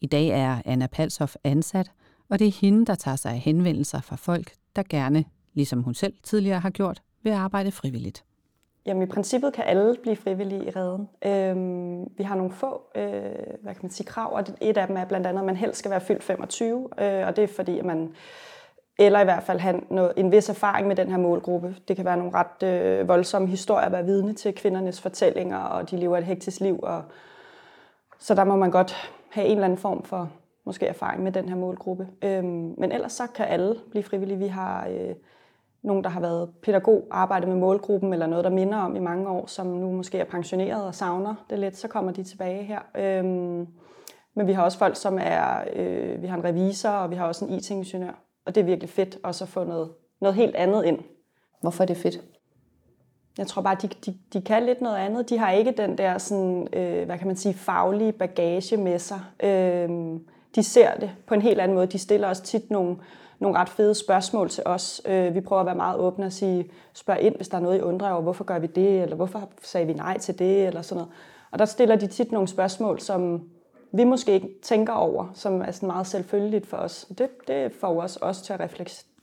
I 0.00 0.06
dag 0.06 0.28
er 0.28 0.62
Anna 0.64 0.86
Palshoff 0.86 1.36
ansat, 1.44 1.90
og 2.28 2.38
det 2.38 2.46
er 2.46 2.52
hende, 2.52 2.86
der 2.86 2.94
tager 2.94 3.16
sig 3.16 3.32
af 3.32 3.38
henvendelser 3.38 4.00
fra 4.00 4.16
folk, 4.16 4.52
der 4.76 4.82
gerne, 4.88 5.24
ligesom 5.54 5.82
hun 5.82 5.94
selv 5.94 6.14
tidligere 6.22 6.60
har 6.60 6.70
gjort, 6.70 7.02
vil 7.22 7.30
arbejde 7.30 7.72
frivilligt. 7.72 8.24
Jamen 8.86 9.02
i 9.02 9.06
princippet 9.06 9.52
kan 9.52 9.64
alle 9.64 9.96
blive 10.02 10.16
frivillige 10.16 10.64
i 10.64 10.70
redden. 10.70 11.08
Øhm, 11.24 12.04
vi 12.16 12.22
har 12.22 12.36
nogle 12.36 12.52
få 12.52 12.82
øh, 12.94 13.02
hvad 13.62 13.74
kan 13.74 13.82
man 13.82 13.90
sige, 13.90 14.06
krav, 14.06 14.34
og 14.34 14.44
et 14.60 14.76
af 14.76 14.86
dem 14.86 14.96
er 14.96 15.04
blandt 15.04 15.26
andet, 15.26 15.40
at 15.40 15.46
man 15.46 15.56
helst 15.56 15.78
skal 15.78 15.90
være 15.90 16.00
fyldt 16.00 16.22
25, 16.22 16.88
øh, 16.98 17.26
og 17.26 17.36
det 17.36 17.44
er 17.44 17.48
fordi, 17.48 17.78
at 17.78 17.84
man 17.84 18.14
eller 18.98 19.20
i 19.20 19.24
hvert 19.24 19.42
fald 19.42 19.60
have 19.60 19.80
noget, 19.90 20.12
en 20.16 20.32
vis 20.32 20.48
erfaring 20.48 20.88
med 20.88 20.96
den 20.96 21.10
her 21.10 21.18
målgruppe. 21.18 21.76
Det 21.88 21.96
kan 21.96 22.04
være 22.04 22.16
nogle 22.16 22.32
ret 22.34 22.62
øh, 22.62 23.08
voldsomme 23.08 23.48
historier 23.48 23.86
at 23.86 23.92
være 23.92 24.04
vidne 24.04 24.32
til 24.32 24.54
kvindernes 24.54 25.00
fortællinger, 25.00 25.58
og 25.58 25.90
de 25.90 25.96
lever 25.96 26.18
et 26.18 26.24
hektisk 26.24 26.60
liv. 26.60 26.80
Og, 26.82 27.02
så 28.18 28.34
der 28.34 28.44
må 28.44 28.56
man 28.56 28.70
godt 28.70 29.12
have 29.30 29.46
en 29.46 29.52
eller 29.52 29.64
anden 29.64 29.78
form 29.78 30.02
for 30.02 30.30
måske 30.64 30.86
erfaring 30.86 31.22
med 31.22 31.32
den 31.32 31.48
her 31.48 31.56
målgruppe. 31.56 32.08
Øhm, 32.22 32.74
men 32.78 32.92
ellers 32.92 33.12
så 33.12 33.26
kan 33.34 33.46
alle 33.46 33.74
blive 33.90 34.02
frivillige. 34.02 34.38
Vi 34.38 34.46
har 34.46 34.86
øh, 34.90 35.14
nogen, 35.86 36.04
der 36.04 36.10
har 36.10 36.20
været 36.20 36.50
pædagog, 36.62 37.06
arbejdet 37.10 37.48
med 37.48 37.56
målgruppen, 37.56 38.12
eller 38.12 38.26
noget, 38.26 38.44
der 38.44 38.50
minder 38.50 38.78
om 38.78 38.96
i 38.96 38.98
mange 38.98 39.28
år, 39.28 39.46
som 39.46 39.66
nu 39.66 39.92
måske 39.92 40.18
er 40.18 40.24
pensioneret 40.24 40.86
og 40.86 40.94
savner 40.94 41.34
det 41.50 41.58
lidt, 41.58 41.76
så 41.76 41.88
kommer 41.88 42.12
de 42.12 42.22
tilbage 42.22 42.62
her. 42.62 42.80
Øhm, 42.94 43.66
men 44.34 44.46
vi 44.46 44.52
har 44.52 44.62
også 44.62 44.78
folk, 44.78 44.96
som 44.96 45.18
er, 45.22 45.64
øh, 45.72 46.22
vi 46.22 46.26
har 46.26 46.36
en 46.36 46.44
revisor, 46.44 46.88
og 46.88 47.10
vi 47.10 47.16
har 47.16 47.26
også 47.26 47.44
en 47.44 47.52
IT-ingeniør. 47.52 48.22
Og 48.46 48.54
det 48.54 48.60
er 48.60 48.64
virkelig 48.64 48.90
fedt 48.90 49.18
også 49.22 49.44
at 49.44 49.48
få 49.48 49.64
noget, 49.64 49.90
noget 50.20 50.36
helt 50.36 50.56
andet 50.56 50.84
ind. 50.84 50.98
Hvorfor 51.60 51.82
er 51.82 51.86
det 51.86 51.96
fedt? 51.96 52.20
Jeg 53.38 53.46
tror 53.46 53.62
bare, 53.62 53.76
de, 53.82 53.88
de, 53.88 54.18
de 54.32 54.42
kan 54.42 54.62
lidt 54.62 54.80
noget 54.80 54.96
andet. 54.96 55.30
De 55.30 55.38
har 55.38 55.50
ikke 55.50 55.70
den 55.70 55.98
der 55.98 56.18
sådan, 56.18 56.68
øh, 56.72 57.06
hvad 57.06 57.18
kan 57.18 57.26
man 57.26 57.36
sige, 57.36 57.54
faglige 57.54 58.12
bagage 58.12 58.76
med 58.76 58.98
sig. 58.98 59.20
Øh, 59.42 59.88
de 60.54 60.62
ser 60.62 60.94
det 60.94 61.10
på 61.26 61.34
en 61.34 61.42
helt 61.42 61.60
anden 61.60 61.74
måde. 61.74 61.86
De 61.86 61.98
stiller 61.98 62.28
os 62.28 62.40
tit 62.40 62.70
nogle, 62.70 62.96
nogle 63.38 63.58
ret 63.58 63.68
fede 63.68 63.94
spørgsmål 63.94 64.48
til 64.48 64.62
os. 64.66 65.02
Øh, 65.04 65.34
vi 65.34 65.40
prøver 65.40 65.60
at 65.60 65.66
være 65.66 65.74
meget 65.74 65.98
åbne 65.98 66.26
og 66.26 66.32
sige, 66.32 66.70
spørg 66.94 67.20
ind, 67.20 67.36
hvis 67.36 67.48
der 67.48 67.56
er 67.56 67.60
noget, 67.60 67.78
I 67.78 67.80
undrer 67.80 68.10
over, 68.10 68.22
hvorfor 68.22 68.44
gør 68.44 68.58
vi 68.58 68.66
det, 68.66 69.02
eller 69.02 69.16
hvorfor 69.16 69.48
sagde 69.62 69.86
vi 69.86 69.92
nej 69.92 70.18
til 70.18 70.38
det, 70.38 70.66
eller 70.66 70.82
sådan 70.82 70.96
noget. 71.00 71.14
Og 71.50 71.58
der 71.58 71.64
stiller 71.64 71.96
de 71.96 72.06
tit 72.06 72.32
nogle 72.32 72.48
spørgsmål, 72.48 73.00
som 73.00 73.50
vi 73.92 74.04
måske 74.04 74.32
ikke 74.32 74.48
tænker 74.62 74.92
over, 74.92 75.30
som 75.34 75.60
er 75.60 75.70
sådan 75.70 75.86
meget 75.86 76.06
selvfølgeligt 76.06 76.66
for 76.66 76.76
os. 76.76 77.06
Det, 77.18 77.28
det 77.48 77.72
får 77.72 78.02
os 78.02 78.16
også 78.16 78.44
til 78.44 78.52
at 78.52 78.60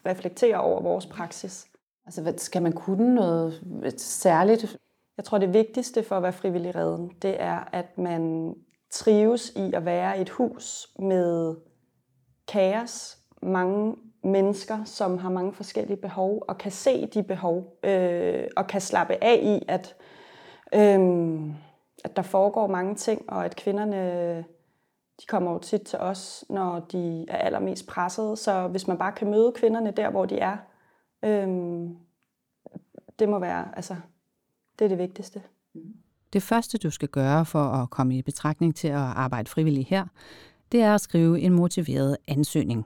reflektere 0.05 0.58
over 0.58 0.82
vores 0.82 1.05
praksis. 1.05 1.67
Altså, 2.05 2.34
skal 2.38 2.62
man 2.62 2.72
kunne 2.72 3.15
noget 3.15 3.63
særligt? 3.98 4.77
Jeg 5.17 5.25
tror, 5.25 5.38
det 5.38 5.53
vigtigste 5.53 6.03
for 6.03 6.17
at 6.17 6.24
være 6.24 6.34
frivillig 6.34 6.75
redden, 6.75 7.12
det 7.22 7.41
er, 7.41 7.70
at 7.72 7.98
man 7.98 8.53
trives 8.91 9.50
i 9.50 9.74
at 9.74 9.86
være 9.86 10.17
i 10.17 10.22
et 10.22 10.29
hus 10.29 10.88
med 11.00 11.55
kaos, 12.48 13.17
mange 13.44 13.96
mennesker, 14.24 14.84
som 14.84 15.18
har 15.18 15.30
mange 15.30 15.54
forskellige 15.54 15.98
behov, 15.98 16.44
og 16.48 16.58
kan 16.58 16.72
se 16.72 17.08
de 17.08 17.24
behov, 17.24 17.78
øh, 17.84 18.44
og 18.58 18.68
kan 18.68 18.82
slappe 18.82 19.24
af 19.24 19.40
i, 19.44 19.66
at, 19.68 19.96
øh, 20.74 21.00
at 22.04 22.16
der 22.16 22.22
foregår 22.22 22.68
mange 22.68 22.96
ting, 22.96 23.30
og 23.30 23.46
at 23.46 23.56
kvinderne 23.56 24.46
de 25.22 25.26
kommer 25.28 25.52
jo 25.52 25.60
tit 25.60 25.82
til 25.82 26.00
os, 26.00 26.46
når 26.50 26.80
de 26.80 27.26
er 27.28 27.38
allermest 27.38 27.88
pressede. 27.88 28.38
Så 28.38 28.68
hvis 28.68 28.88
man 28.88 28.98
bare 28.98 29.12
kan 29.12 29.32
møde 29.32 29.52
kvinderne 29.56 29.92
der, 29.92 30.10
hvor 30.10 30.26
de 30.26 30.40
er, 30.40 30.58
øh, 31.26 31.48
det 33.20 33.30
må 33.30 33.40
være, 33.40 33.76
altså, 33.76 33.96
det 34.80 34.86
er 34.86 34.90
det 34.90 34.98
vigtigste. 34.98 35.42
Det 36.34 36.44
første, 36.44 36.78
du 36.78 36.90
skal 36.90 37.08
gøre 37.08 37.46
for 37.46 37.64
at 37.64 37.90
komme 37.90 38.18
i 38.18 38.22
betragtning 38.22 38.76
til 38.76 38.88
at 38.88 38.96
arbejde 38.96 39.50
frivilligt 39.50 39.90
her, 39.90 40.06
det 40.72 40.82
er 40.82 40.96
at 40.96 41.02
skrive 41.02 41.40
en 41.40 41.54
motiveret 41.54 42.18
ansøgning. 42.28 42.86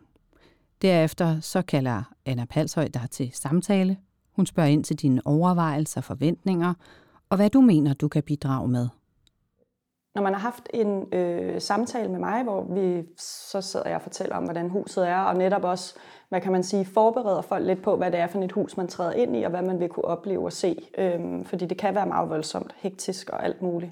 Derefter 0.81 1.39
så 1.39 1.61
kalder 1.61 2.03
Anna 2.25 2.45
Palshøj 2.45 2.87
dig 2.87 3.07
til 3.11 3.31
samtale. 3.33 3.97
Hun 4.35 4.45
spørger 4.45 4.69
ind 4.69 4.83
til 4.83 4.95
dine 4.95 5.21
overvejelser, 5.25 6.01
forventninger 6.01 6.73
og 7.29 7.37
hvad 7.37 7.49
du 7.49 7.61
mener, 7.61 7.93
du 7.93 8.07
kan 8.07 8.23
bidrage 8.23 8.67
med. 8.67 8.87
Når 10.15 10.21
man 10.23 10.33
har 10.33 10.39
haft 10.39 10.69
en 10.73 11.13
øh, 11.13 11.61
samtale 11.61 12.11
med 12.11 12.19
mig, 12.19 12.43
hvor 12.43 12.73
vi 12.73 13.03
så 13.17 13.61
sidder 13.61 13.87
jeg 13.89 13.95
og 13.95 14.01
fortæller 14.01 14.35
om, 14.35 14.43
hvordan 14.43 14.69
huset 14.69 15.07
er, 15.07 15.19
og 15.19 15.35
netop 15.35 15.63
også, 15.63 15.95
hvad 16.29 16.41
kan 16.41 16.51
man 16.51 16.63
sige, 16.63 16.85
forbereder 16.85 17.41
folk 17.41 17.65
lidt 17.65 17.81
på, 17.81 17.95
hvad 17.95 18.11
det 18.11 18.19
er 18.19 18.27
for 18.27 18.41
et 18.41 18.51
hus, 18.51 18.77
man 18.77 18.87
træder 18.87 19.11
ind 19.11 19.35
i, 19.35 19.43
og 19.43 19.49
hvad 19.49 19.61
man 19.61 19.79
vil 19.79 19.89
kunne 19.89 20.05
opleve 20.05 20.45
og 20.45 20.53
se. 20.53 20.75
Øhm, 20.97 21.45
fordi 21.45 21.65
det 21.65 21.77
kan 21.77 21.95
være 21.95 22.05
meget 22.05 22.29
voldsomt, 22.29 22.75
hektisk 22.77 23.29
og 23.29 23.45
alt 23.45 23.61
muligt. 23.61 23.91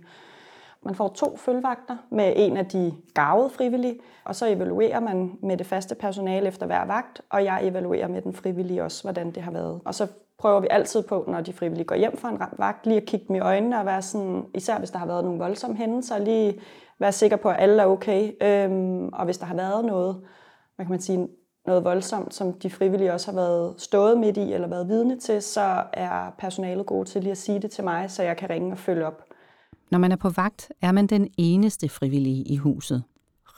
Man 0.86 0.96
får 0.96 1.08
to 1.08 1.38
følgevagter 1.38 1.98
med 2.12 2.34
en 2.36 2.58
af 2.58 2.66
de 2.66 2.94
gavede 3.14 3.50
frivillige, 3.50 4.00
og 4.26 4.36
så 4.36 4.48
evaluerer 4.48 5.00
man 5.00 5.38
med 5.42 5.58
det 5.58 5.66
faste 5.66 5.96
personale 5.96 6.48
efter 6.48 6.66
hver 6.66 6.86
vagt, 6.86 7.22
og 7.30 7.44
jeg 7.44 7.68
evaluerer 7.68 8.08
med 8.08 8.22
den 8.22 8.34
frivillige 8.34 8.84
også, 8.84 9.04
hvordan 9.04 9.32
det 9.32 9.44
har 9.44 9.52
været. 9.52 9.82
Og 9.86 9.96
så 9.96 10.08
prøver 10.38 10.60
vi 10.60 10.68
altid 10.72 11.04
på, 11.04 11.26
når 11.28 11.42
de 11.42 11.54
frivillige 11.54 11.86
går 11.86 11.96
hjem 11.96 12.18
fra 12.18 12.30
en 12.30 12.40
vagt, 12.58 12.86
lige 12.86 13.02
at 13.02 13.06
kigge 13.06 13.26
dem 13.28 13.36
i 13.36 13.40
øjnene 13.40 13.80
og 13.80 13.86
være 13.86 14.02
sådan, 14.02 14.46
især 14.54 14.80
hvis 14.80 14.92
der 14.92 15.00
har 15.00 15.06
været 15.06 15.24
nogle 15.24 15.40
voldsomme 15.40 15.78
hændelser, 15.78 16.18
lige 16.18 16.62
være 17.00 17.12
sikker 17.12 17.38
på, 17.38 17.50
at 17.50 17.56
alle 17.60 17.82
er 17.82 17.86
okay. 17.86 18.32
Øhm, 18.42 19.08
og 19.08 19.26
hvis 19.26 19.38
der 19.38 19.46
har 19.46 19.56
været 19.56 19.86
noget, 19.86 20.22
hvad 20.76 20.86
kan 20.86 20.92
man 20.92 21.02
sige, 21.02 21.28
noget 21.66 21.84
voldsomt, 21.84 22.34
som 22.34 22.54
de 22.54 22.70
frivillige 22.70 23.14
også 23.14 23.32
har 23.32 23.36
været 23.36 23.82
stået 23.82 24.18
midt 24.18 24.38
i 24.38 24.54
eller 24.54 24.68
været 24.68 24.88
vidne 24.88 25.20
til, 25.20 25.42
så 25.42 25.84
er 25.94 26.36
personalet 26.38 26.86
gode 26.86 27.06
til 27.10 27.22
lige 27.22 27.32
at 27.32 27.38
sige 27.38 27.60
det 27.60 27.72
til 27.72 27.84
mig, 27.84 28.12
så 28.12 28.24
jeg 28.24 28.38
kan 28.38 28.50
ringe 28.50 28.72
og 28.72 28.78
følge 28.78 29.08
op. 29.08 29.24
Når 29.92 30.00
man 30.00 30.12
er 30.12 30.16
på 30.16 30.30
vagt, 30.30 30.72
er 30.82 30.92
man 30.92 31.08
den 31.08 31.28
eneste 31.38 31.90
frivillige 31.90 32.44
i 32.44 32.58
huset. 32.58 33.04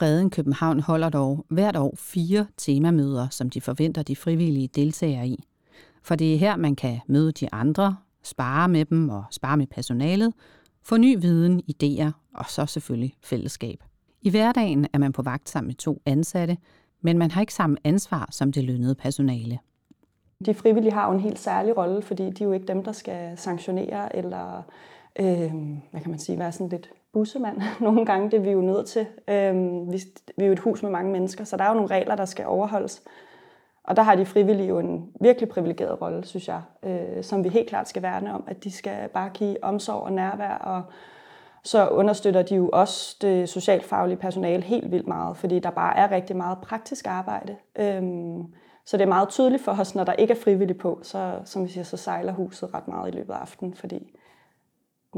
Reden 0.02 0.30
København 0.30 0.80
holder 0.80 1.10
dog 1.10 1.46
hvert 1.50 1.76
år 1.76 1.94
fire 1.98 2.46
temamøder, 2.58 3.30
som 3.30 3.50
de 3.50 3.62
forventer 3.62 4.04
de 4.04 4.16
frivillige 4.16 4.68
deltager 4.68 5.24
i. 5.24 5.44
For 6.04 6.16
det 6.16 6.34
er 6.34 6.38
her, 6.38 6.56
man 6.56 6.76
kan 6.76 7.00
møde 7.08 7.32
de 7.32 7.54
andre, 7.54 7.98
spare 8.24 8.68
med 8.70 8.86
dem 8.86 9.10
og 9.10 9.24
spare 9.32 9.58
med 9.58 9.68
personalet, 9.68 10.34
få 10.84 10.98
ny 10.98 11.22
viden, 11.22 11.62
idéer 11.72 12.12
og 12.34 12.46
så 12.50 12.66
selvfølgelig 12.66 13.14
fællesskab. 13.24 13.84
I 14.22 14.30
hverdagen 14.30 14.88
er 14.94 14.98
man 14.98 15.14
på 15.14 15.22
vagt 15.22 15.50
sammen 15.50 15.68
med 15.68 15.76
to 15.76 16.02
ansatte, 16.06 16.58
men 17.02 17.18
man 17.18 17.32
har 17.32 17.42
ikke 17.42 17.54
samme 17.54 17.78
ansvar 17.84 18.28
som 18.32 18.52
det 18.52 18.64
lønnede 18.64 18.96
personale. 18.96 19.60
De 20.46 20.54
frivillige 20.54 20.94
har 20.94 21.08
jo 21.08 21.14
en 21.14 21.24
helt 21.24 21.40
særlig 21.40 21.78
rolle, 21.78 22.02
fordi 22.02 22.24
de 22.24 22.44
er 22.44 22.48
jo 22.48 22.52
ikke 22.52 22.68
dem, 22.68 22.84
der 22.84 22.92
skal 22.92 23.38
sanktionere 23.38 24.16
eller 24.16 24.64
øh, 25.20 25.54
hvad 25.92 26.02
kan 26.02 26.10
man 26.10 26.20
sige, 26.20 26.40
være 26.40 26.52
sådan 26.52 26.70
lidt 26.70 26.90
bussemand. 27.14 27.62
Nogle 27.82 28.06
gange 28.06 28.32
det 28.32 28.38
er 28.38 28.42
vi 28.42 28.52
jo 28.52 28.62
nødt 28.62 28.88
til. 28.88 29.08
Øh, 29.28 29.56
vi, 29.92 30.02
vi 30.38 30.44
er 30.44 30.48
jo 30.48 30.54
et 30.54 30.60
hus 30.60 30.84
med 30.84 30.92
mange 30.92 31.12
mennesker, 31.12 31.44
så 31.44 31.58
der 31.58 31.64
er 31.64 31.70
jo 31.70 31.74
nogle 31.74 31.90
regler, 31.90 32.16
der 32.16 32.26
skal 32.26 32.46
overholdes. 32.46 33.04
Og 33.84 33.96
der 33.96 34.04
har 34.04 34.16
de 34.16 34.26
frivillige 34.26 34.68
jo 34.68 34.80
en 34.80 35.12
virkelig 35.22 35.50
privilegeret 35.50 36.02
rolle, 36.02 36.26
synes 36.26 36.48
jeg, 36.48 36.62
øh, 36.84 37.24
som 37.24 37.44
vi 37.44 37.50
helt 37.50 37.70
klart 37.70 37.90
skal 37.90 38.02
værne 38.02 38.34
om, 38.34 38.44
at 38.48 38.64
de 38.64 38.72
skal 38.72 39.10
bare 39.10 39.30
give 39.30 39.64
omsorg 39.64 40.02
og 40.04 40.14
nærvær, 40.14 40.54
og 40.54 40.84
så 41.64 41.88
understøtter 41.88 42.42
de 42.42 42.56
jo 42.56 42.70
også 42.74 43.18
det 43.22 43.50
socialfaglige 43.50 44.18
personale 44.18 44.64
helt 44.64 44.92
vildt 44.92 45.08
meget, 45.08 45.38
fordi 45.38 45.60
der 45.60 45.70
bare 45.70 45.98
er 45.98 46.12
rigtig 46.12 46.36
meget 46.36 46.58
praktisk 46.58 47.08
arbejde. 47.08 47.56
Øhm, 47.76 48.44
så 48.86 48.98
det 48.98 49.04
er 49.04 49.08
meget 49.08 49.30
tydeligt 49.30 49.64
for 49.64 49.72
os, 49.72 49.96
når 49.96 50.04
der 50.04 50.14
ikke 50.14 50.34
er 50.34 50.38
frivillige 50.44 50.78
på, 50.78 51.00
så, 51.04 51.40
som 51.46 51.64
vi 51.64 51.70
siger, 51.70 51.84
så 51.84 51.98
sejler 51.98 52.34
huset 52.34 52.74
ret 52.74 52.88
meget 52.88 53.14
i 53.14 53.18
løbet 53.18 53.34
af 53.34 53.38
aftenen, 53.38 53.74
fordi 53.74 54.18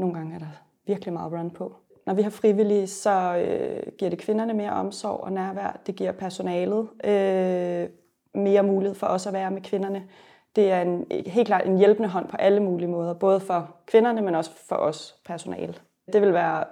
nogle 0.00 0.14
gange 0.14 0.34
er 0.34 0.38
der 0.38 0.62
virkelig 0.86 1.12
meget 1.12 1.32
run 1.32 1.50
på. 1.50 1.76
Når 2.06 2.14
vi 2.14 2.22
har 2.22 2.30
frivillige, 2.30 2.86
så 2.86 3.36
øh, 3.36 3.92
giver 3.98 4.10
det 4.10 4.18
kvinderne 4.18 4.54
mere 4.54 4.70
omsorg 4.70 5.20
og 5.20 5.32
nærvær. 5.32 5.80
Det 5.86 5.96
giver 5.96 6.12
personalet 6.12 6.88
øh, 7.04 7.88
mere 8.34 8.62
mulighed 8.62 8.94
for 8.94 9.06
også 9.06 9.28
at 9.28 9.32
være 9.32 9.50
med 9.50 9.62
kvinderne. 9.62 10.08
Det 10.56 10.72
er 10.72 10.82
en, 10.82 11.06
helt 11.26 11.46
klart 11.46 11.66
en 11.66 11.78
hjælpende 11.78 12.08
hånd 12.08 12.28
på 12.28 12.36
alle 12.36 12.60
mulige 12.60 12.88
måder, 12.88 13.14
både 13.14 13.40
for 13.40 13.76
kvinderne, 13.86 14.22
men 14.22 14.34
også 14.34 14.50
for 14.68 14.76
os 14.76 15.16
personale. 15.24 15.74
Det 16.12 16.22
vil 16.22 16.32
være 16.32 16.64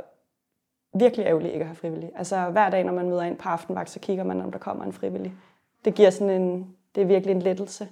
virkelig 0.94 1.26
ærgerligt 1.26 1.52
ikke 1.52 1.62
at 1.62 1.68
have 1.68 1.76
frivillige. 1.76 2.12
Altså 2.18 2.50
hver 2.50 2.70
dag, 2.70 2.84
når 2.84 2.92
man 2.92 3.08
møder 3.08 3.22
ind 3.22 3.36
på 3.36 3.48
aftenvagt, 3.48 3.90
så 3.90 4.00
kigger 4.00 4.24
man, 4.24 4.40
om 4.40 4.52
der 4.52 4.58
kommer 4.58 4.84
en 4.84 4.92
frivillig. 4.92 5.34
Det 5.84 5.94
giver 5.94 6.10
sådan 6.10 6.42
en, 6.42 6.76
det 6.94 7.00
er 7.00 7.06
virkelig 7.06 7.34
en 7.34 7.42
lettelse. 7.42 7.88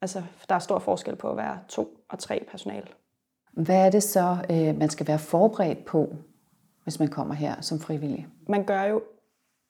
Altså, 0.00 0.22
der 0.48 0.54
er 0.54 0.58
stor 0.58 0.78
forskel 0.78 1.16
på 1.16 1.30
at 1.30 1.36
være 1.36 1.58
to 1.68 1.88
og 2.08 2.18
tre 2.18 2.46
personale. 2.50 2.86
Hvad 3.58 3.86
er 3.86 3.90
det 3.90 4.02
så, 4.02 4.36
øh, 4.50 4.78
man 4.78 4.90
skal 4.90 5.08
være 5.08 5.18
forberedt 5.18 5.84
på, 5.84 6.08
hvis 6.82 6.98
man 6.98 7.08
kommer 7.08 7.34
her 7.34 7.60
som 7.60 7.80
frivillig? 7.80 8.26
Man 8.48 8.64
gør 8.64 8.82
jo 8.82 9.02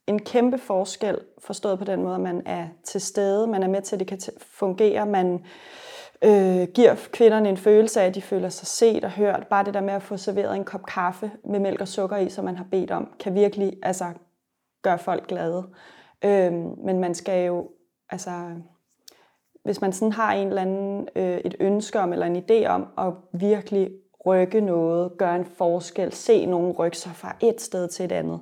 en 0.07 0.19
kæmpe 0.19 0.59
forskel, 0.59 1.19
forstået 1.39 1.79
på 1.79 1.85
den 1.85 2.03
måde, 2.03 2.15
at 2.15 2.21
man 2.21 2.43
er 2.47 2.69
til 2.85 3.01
stede, 3.01 3.47
man 3.47 3.63
er 3.63 3.69
med 3.69 3.83
til, 3.83 3.97
at 3.97 4.01
det 4.01 4.09
kan 4.09 4.19
fungere, 4.41 5.07
man 5.07 5.45
øh, 6.25 6.69
giver 6.75 6.95
kvinderne 7.13 7.49
en 7.49 7.57
følelse 7.57 8.01
af, 8.01 8.07
at 8.07 8.15
de 8.15 8.23
føler 8.23 8.49
sig 8.49 8.67
set 8.67 9.05
og 9.05 9.11
hørt. 9.11 9.47
Bare 9.51 9.65
det 9.65 9.75
der 9.75 9.81
med 9.81 9.95
at 9.95 10.03
få 10.03 10.17
serveret 10.17 10.57
en 10.57 10.65
kop 10.65 10.87
kaffe 10.87 11.31
med 11.45 11.61
mælk 11.61 11.81
og 11.81 11.89
sukker 11.89 12.17
i, 12.17 12.29
som 12.29 12.45
man 12.45 12.57
har 12.57 12.67
bedt 12.71 12.91
om, 12.91 13.15
kan 13.21 13.35
virkelig 13.35 13.73
altså, 13.83 14.05
gøre 14.83 14.99
folk 14.99 15.27
glade. 15.27 15.67
Øh, 16.25 16.53
men 16.85 16.99
man 16.99 17.15
skal 17.15 17.47
jo, 17.47 17.71
altså, 18.11 18.31
hvis 19.69 19.81
man 19.81 19.93
sådan 19.93 20.13
har 20.13 20.33
en 20.33 20.49
eller 20.49 20.63
anden, 20.63 21.09
øh, 21.17 21.39
et 21.39 21.55
ønske 21.61 22.01
om, 22.01 22.13
eller 22.13 22.27
en 22.27 22.37
idé 22.37 22.67
om 22.67 22.87
at 22.99 23.13
virkelig 23.41 23.91
rykke 24.27 24.61
noget, 24.61 25.13
gøre 25.19 25.37
en 25.37 25.45
forskel, 25.45 26.13
se 26.13 26.47
nogen 26.47 26.73
rykke 26.73 26.99
sig 26.99 27.13
fra 27.13 27.37
et 27.41 27.61
sted 27.61 27.89
til 27.89 28.05
et 28.05 28.13
andet, 28.13 28.41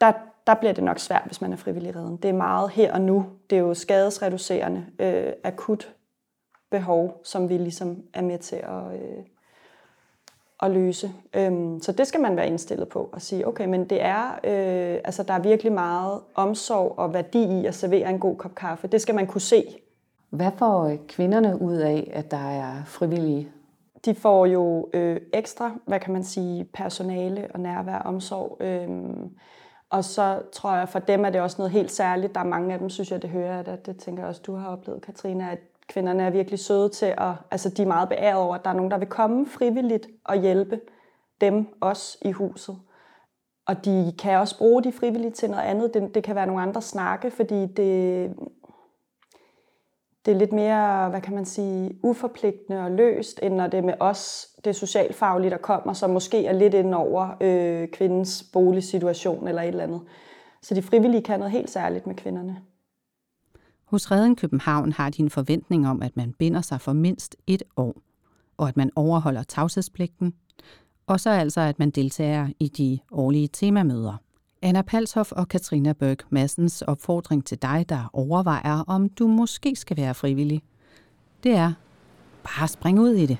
der, 0.00 0.12
der 0.46 0.54
bliver 0.54 0.72
det 0.72 0.84
nok 0.84 0.98
svært, 0.98 1.22
hvis 1.26 1.40
man 1.40 1.52
er 1.52 1.56
frivillig 1.56 1.96
redden. 1.96 2.16
Det 2.16 2.28
er 2.28 2.32
meget 2.32 2.70
her 2.70 2.92
og 2.92 3.00
nu. 3.00 3.26
Det 3.50 3.58
er 3.58 3.60
jo 3.60 3.74
skadesreducerende, 3.74 4.86
øh, 4.98 5.32
akut 5.44 5.94
behov, 6.70 7.20
som 7.24 7.48
vi 7.48 7.56
ligesom 7.56 8.02
er 8.14 8.22
med 8.22 8.38
til 8.38 8.56
at, 8.56 9.00
øh, 9.02 9.24
at 10.62 10.70
løse. 10.70 11.12
Øhm, 11.34 11.80
så 11.82 11.92
det 11.92 12.06
skal 12.06 12.20
man 12.20 12.36
være 12.36 12.46
indstillet 12.46 12.88
på 12.88 13.10
og 13.12 13.22
sige, 13.22 13.48
okay, 13.48 13.66
men 13.66 13.90
det 13.90 14.02
er, 14.02 14.32
øh, 14.32 15.00
altså 15.04 15.22
der 15.22 15.34
er 15.34 15.38
virkelig 15.38 15.72
meget 15.72 16.20
omsorg 16.34 16.98
og 16.98 17.14
værdi 17.14 17.60
i 17.60 17.66
at 17.66 17.74
servere 17.74 18.10
en 18.10 18.18
god 18.18 18.36
kop 18.36 18.54
kaffe. 18.54 18.88
Det 18.88 19.00
skal 19.00 19.14
man 19.14 19.26
kunne 19.26 19.40
se. 19.40 19.78
Hvad 20.36 20.50
får 20.58 20.84
øh, 20.84 20.98
kvinderne 21.08 21.62
ud 21.62 21.76
af, 21.76 22.10
at 22.14 22.30
der 22.30 22.50
er 22.50 22.84
frivillige? 22.84 23.48
De 24.04 24.14
får 24.14 24.46
jo 24.46 24.88
øh, 24.94 25.20
ekstra, 25.32 25.70
hvad 25.86 26.00
kan 26.00 26.12
man 26.12 26.24
sige, 26.24 26.64
personale 26.64 27.48
og 27.54 27.60
nærvær, 27.60 27.98
omsorg. 27.98 28.56
Øh, 28.60 28.88
og 29.90 30.04
så 30.04 30.42
tror 30.52 30.76
jeg, 30.76 30.88
for 30.88 30.98
dem 30.98 31.24
er 31.24 31.30
det 31.30 31.40
også 31.40 31.56
noget 31.58 31.72
helt 31.72 31.90
særligt. 31.90 32.34
Der 32.34 32.40
er 32.40 32.44
mange 32.44 32.72
af 32.72 32.78
dem, 32.78 32.90
synes 32.90 33.10
jeg, 33.10 33.22
det 33.22 33.30
hører, 33.30 33.58
at 33.58 33.86
det 33.86 33.96
tænker 33.96 34.22
jeg 34.22 34.28
også, 34.28 34.42
du 34.46 34.54
har 34.54 34.68
oplevet, 34.68 35.02
Katrine, 35.02 35.50
at 35.50 35.58
kvinderne 35.88 36.22
er 36.22 36.30
virkelig 36.30 36.58
søde 36.58 36.88
til 36.88 37.06
at, 37.06 37.32
altså 37.50 37.68
de 37.68 37.82
er 37.82 37.86
meget 37.86 38.08
beæret 38.08 38.40
over, 38.40 38.54
at 38.54 38.64
der 38.64 38.70
er 38.70 38.74
nogen, 38.74 38.90
der 38.90 38.98
vil 38.98 39.08
komme 39.08 39.46
frivilligt 39.46 40.06
og 40.24 40.36
hjælpe 40.40 40.80
dem 41.40 41.66
også 41.80 42.18
i 42.22 42.32
huset. 42.32 42.76
Og 43.66 43.84
de 43.84 44.12
kan 44.18 44.38
også 44.38 44.58
bruge 44.58 44.84
de 44.84 44.92
frivillige 44.92 45.30
til 45.30 45.50
noget 45.50 45.62
andet. 45.62 45.94
Det, 45.94 46.14
det 46.14 46.24
kan 46.24 46.34
være 46.34 46.46
nogle 46.46 46.62
andre 46.62 46.82
snakke, 46.82 47.30
fordi 47.30 47.66
det, 47.66 48.30
det 50.26 50.34
er 50.34 50.38
lidt 50.38 50.52
mere, 50.52 51.10
hvad 51.10 51.20
kan 51.20 51.34
man 51.34 51.44
sige, 51.44 51.98
uforpligtende 52.02 52.80
og 52.80 52.90
løst, 52.90 53.40
end 53.42 53.54
når 53.54 53.66
det 53.66 53.78
er 53.78 53.82
med 53.82 53.94
os, 54.00 54.48
det 54.64 54.76
socialfaglige, 54.76 55.50
der 55.50 55.56
kommer, 55.56 55.92
som 55.92 56.10
måske 56.10 56.46
er 56.46 56.52
lidt 56.52 56.74
ind 56.74 56.94
over 56.94 57.28
øh, 57.40 57.88
kvindens 57.88 58.44
boligsituation 58.52 59.48
eller 59.48 59.62
et 59.62 59.68
eller 59.68 59.84
andet. 59.84 60.00
Så 60.62 60.74
de 60.74 60.82
frivillige 60.82 61.22
kan 61.22 61.38
noget 61.38 61.52
helt 61.52 61.70
særligt 61.70 62.06
med 62.06 62.14
kvinderne. 62.14 62.56
Hos 63.84 64.10
Reden 64.10 64.36
København 64.36 64.92
har 64.92 65.10
de 65.10 65.22
en 65.22 65.30
forventning 65.30 65.88
om, 65.88 66.02
at 66.02 66.16
man 66.16 66.32
binder 66.32 66.60
sig 66.60 66.80
for 66.80 66.92
mindst 66.92 67.36
et 67.46 67.62
år, 67.76 67.94
og 68.56 68.68
at 68.68 68.76
man 68.76 68.90
overholder 68.96 69.42
tavshedspligten, 69.42 70.34
og 71.06 71.20
så 71.20 71.30
altså, 71.30 71.60
at 71.60 71.78
man 71.78 71.90
deltager 71.90 72.48
i 72.58 72.68
de 72.68 72.98
årlige 73.12 73.48
temamøder. 73.48 74.16
Anna 74.62 74.82
Palshoff 74.82 75.32
og 75.32 75.48
Katrina 75.48 75.92
Berg 75.92 76.16
Massens 76.30 76.82
opfordring 76.82 77.44
til 77.44 77.62
dig, 77.62 77.86
der 77.88 78.10
overvejer, 78.12 78.84
om 78.86 79.08
du 79.08 79.26
måske 79.26 79.76
skal 79.76 79.96
være 79.96 80.14
frivillig, 80.14 80.62
det 81.42 81.52
er 81.52 81.72
bare 82.44 82.68
spring 82.68 83.00
ud 83.00 83.10
i 83.10 83.26
det. 83.26 83.38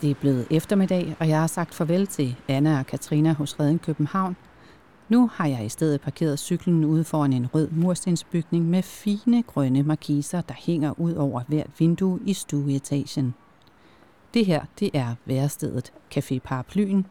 Det 0.00 0.10
er 0.10 0.14
blevet 0.14 0.46
eftermiddag, 0.50 1.16
og 1.20 1.28
jeg 1.28 1.40
har 1.40 1.46
sagt 1.46 1.74
farvel 1.74 2.06
til 2.06 2.36
Anna 2.48 2.78
og 2.78 2.86
Katrina 2.86 3.32
hos 3.32 3.60
Reden 3.60 3.78
København. 3.78 4.36
Nu 5.08 5.30
har 5.32 5.46
jeg 5.46 5.64
i 5.64 5.68
stedet 5.68 6.00
parkeret 6.00 6.38
cyklen 6.38 6.84
ude 6.84 7.04
foran 7.04 7.32
en 7.32 7.46
rød 7.54 7.70
murstensbygning 7.70 8.64
med 8.64 8.82
fine 8.82 9.42
grønne 9.42 9.82
markiser, 9.82 10.40
der 10.40 10.54
hænger 10.56 11.00
ud 11.00 11.14
over 11.14 11.42
hvert 11.48 11.70
vindue 11.78 12.20
i 12.24 12.32
stueetagen. 12.32 13.34
Det 14.34 14.46
her, 14.46 14.64
det 14.80 14.90
er 14.94 15.14
værestedet 15.24 15.92
Café 16.14 16.38
Paraplyen. 16.38 17.06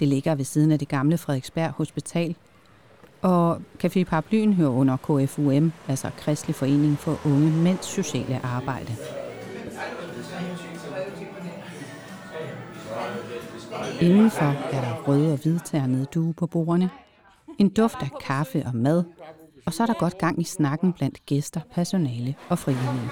Det 0.00 0.08
ligger 0.08 0.34
ved 0.34 0.44
siden 0.44 0.72
af 0.72 0.78
det 0.78 0.88
gamle 0.88 1.18
Frederiksberg 1.18 1.70
Hospital. 1.70 2.36
Og 3.22 3.60
Café 3.84 4.04
Paraplyen 4.04 4.52
hører 4.52 4.70
under 4.70 4.96
KFUM, 4.96 5.72
altså 5.88 6.10
Kristelig 6.18 6.54
Forening 6.54 6.98
for 6.98 7.18
Unge 7.24 7.50
Mænds 7.50 7.86
Sociale 7.86 8.40
Arbejde. 8.44 8.96
Indenfor 14.00 14.44
er 14.72 14.80
der 14.80 15.02
røde 15.08 15.32
og 15.32 15.38
hvidternede 15.38 16.04
due 16.04 16.34
på 16.34 16.46
bordene, 16.46 16.90
en 17.58 17.68
duft 17.68 17.96
af 18.00 18.10
kaffe 18.20 18.62
og 18.66 18.76
mad, 18.76 19.04
og 19.66 19.74
så 19.74 19.82
er 19.82 19.86
der 19.86 19.94
godt 19.94 20.18
gang 20.18 20.40
i 20.40 20.44
snakken 20.44 20.92
blandt 20.92 21.26
gæster, 21.26 21.60
personale 21.74 22.34
og 22.48 22.58
frivillige. 22.58 23.10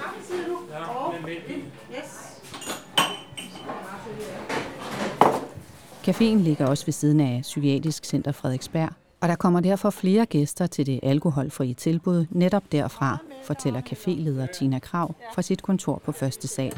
Caféen 6.07 6.37
ligger 6.37 6.67
også 6.67 6.85
ved 6.85 6.91
siden 6.91 7.19
af 7.19 7.39
Psykiatrisk 7.41 8.05
Center 8.05 8.31
Frederiksberg, 8.31 8.89
og 9.21 9.27
der 9.27 9.35
kommer 9.35 9.59
derfor 9.59 9.89
flere 9.89 10.25
gæster 10.25 10.67
til 10.67 10.85
det 10.85 10.99
alkoholfrie 11.03 11.73
tilbud 11.73 12.25
netop 12.31 12.71
derfra, 12.71 13.17
fortæller 13.43 13.81
caféleder 13.81 14.51
Tina 14.51 14.79
Krav 14.79 15.15
fra 15.33 15.41
sit 15.41 15.63
kontor 15.63 16.01
på 16.05 16.11
første 16.11 16.47
sal. 16.47 16.73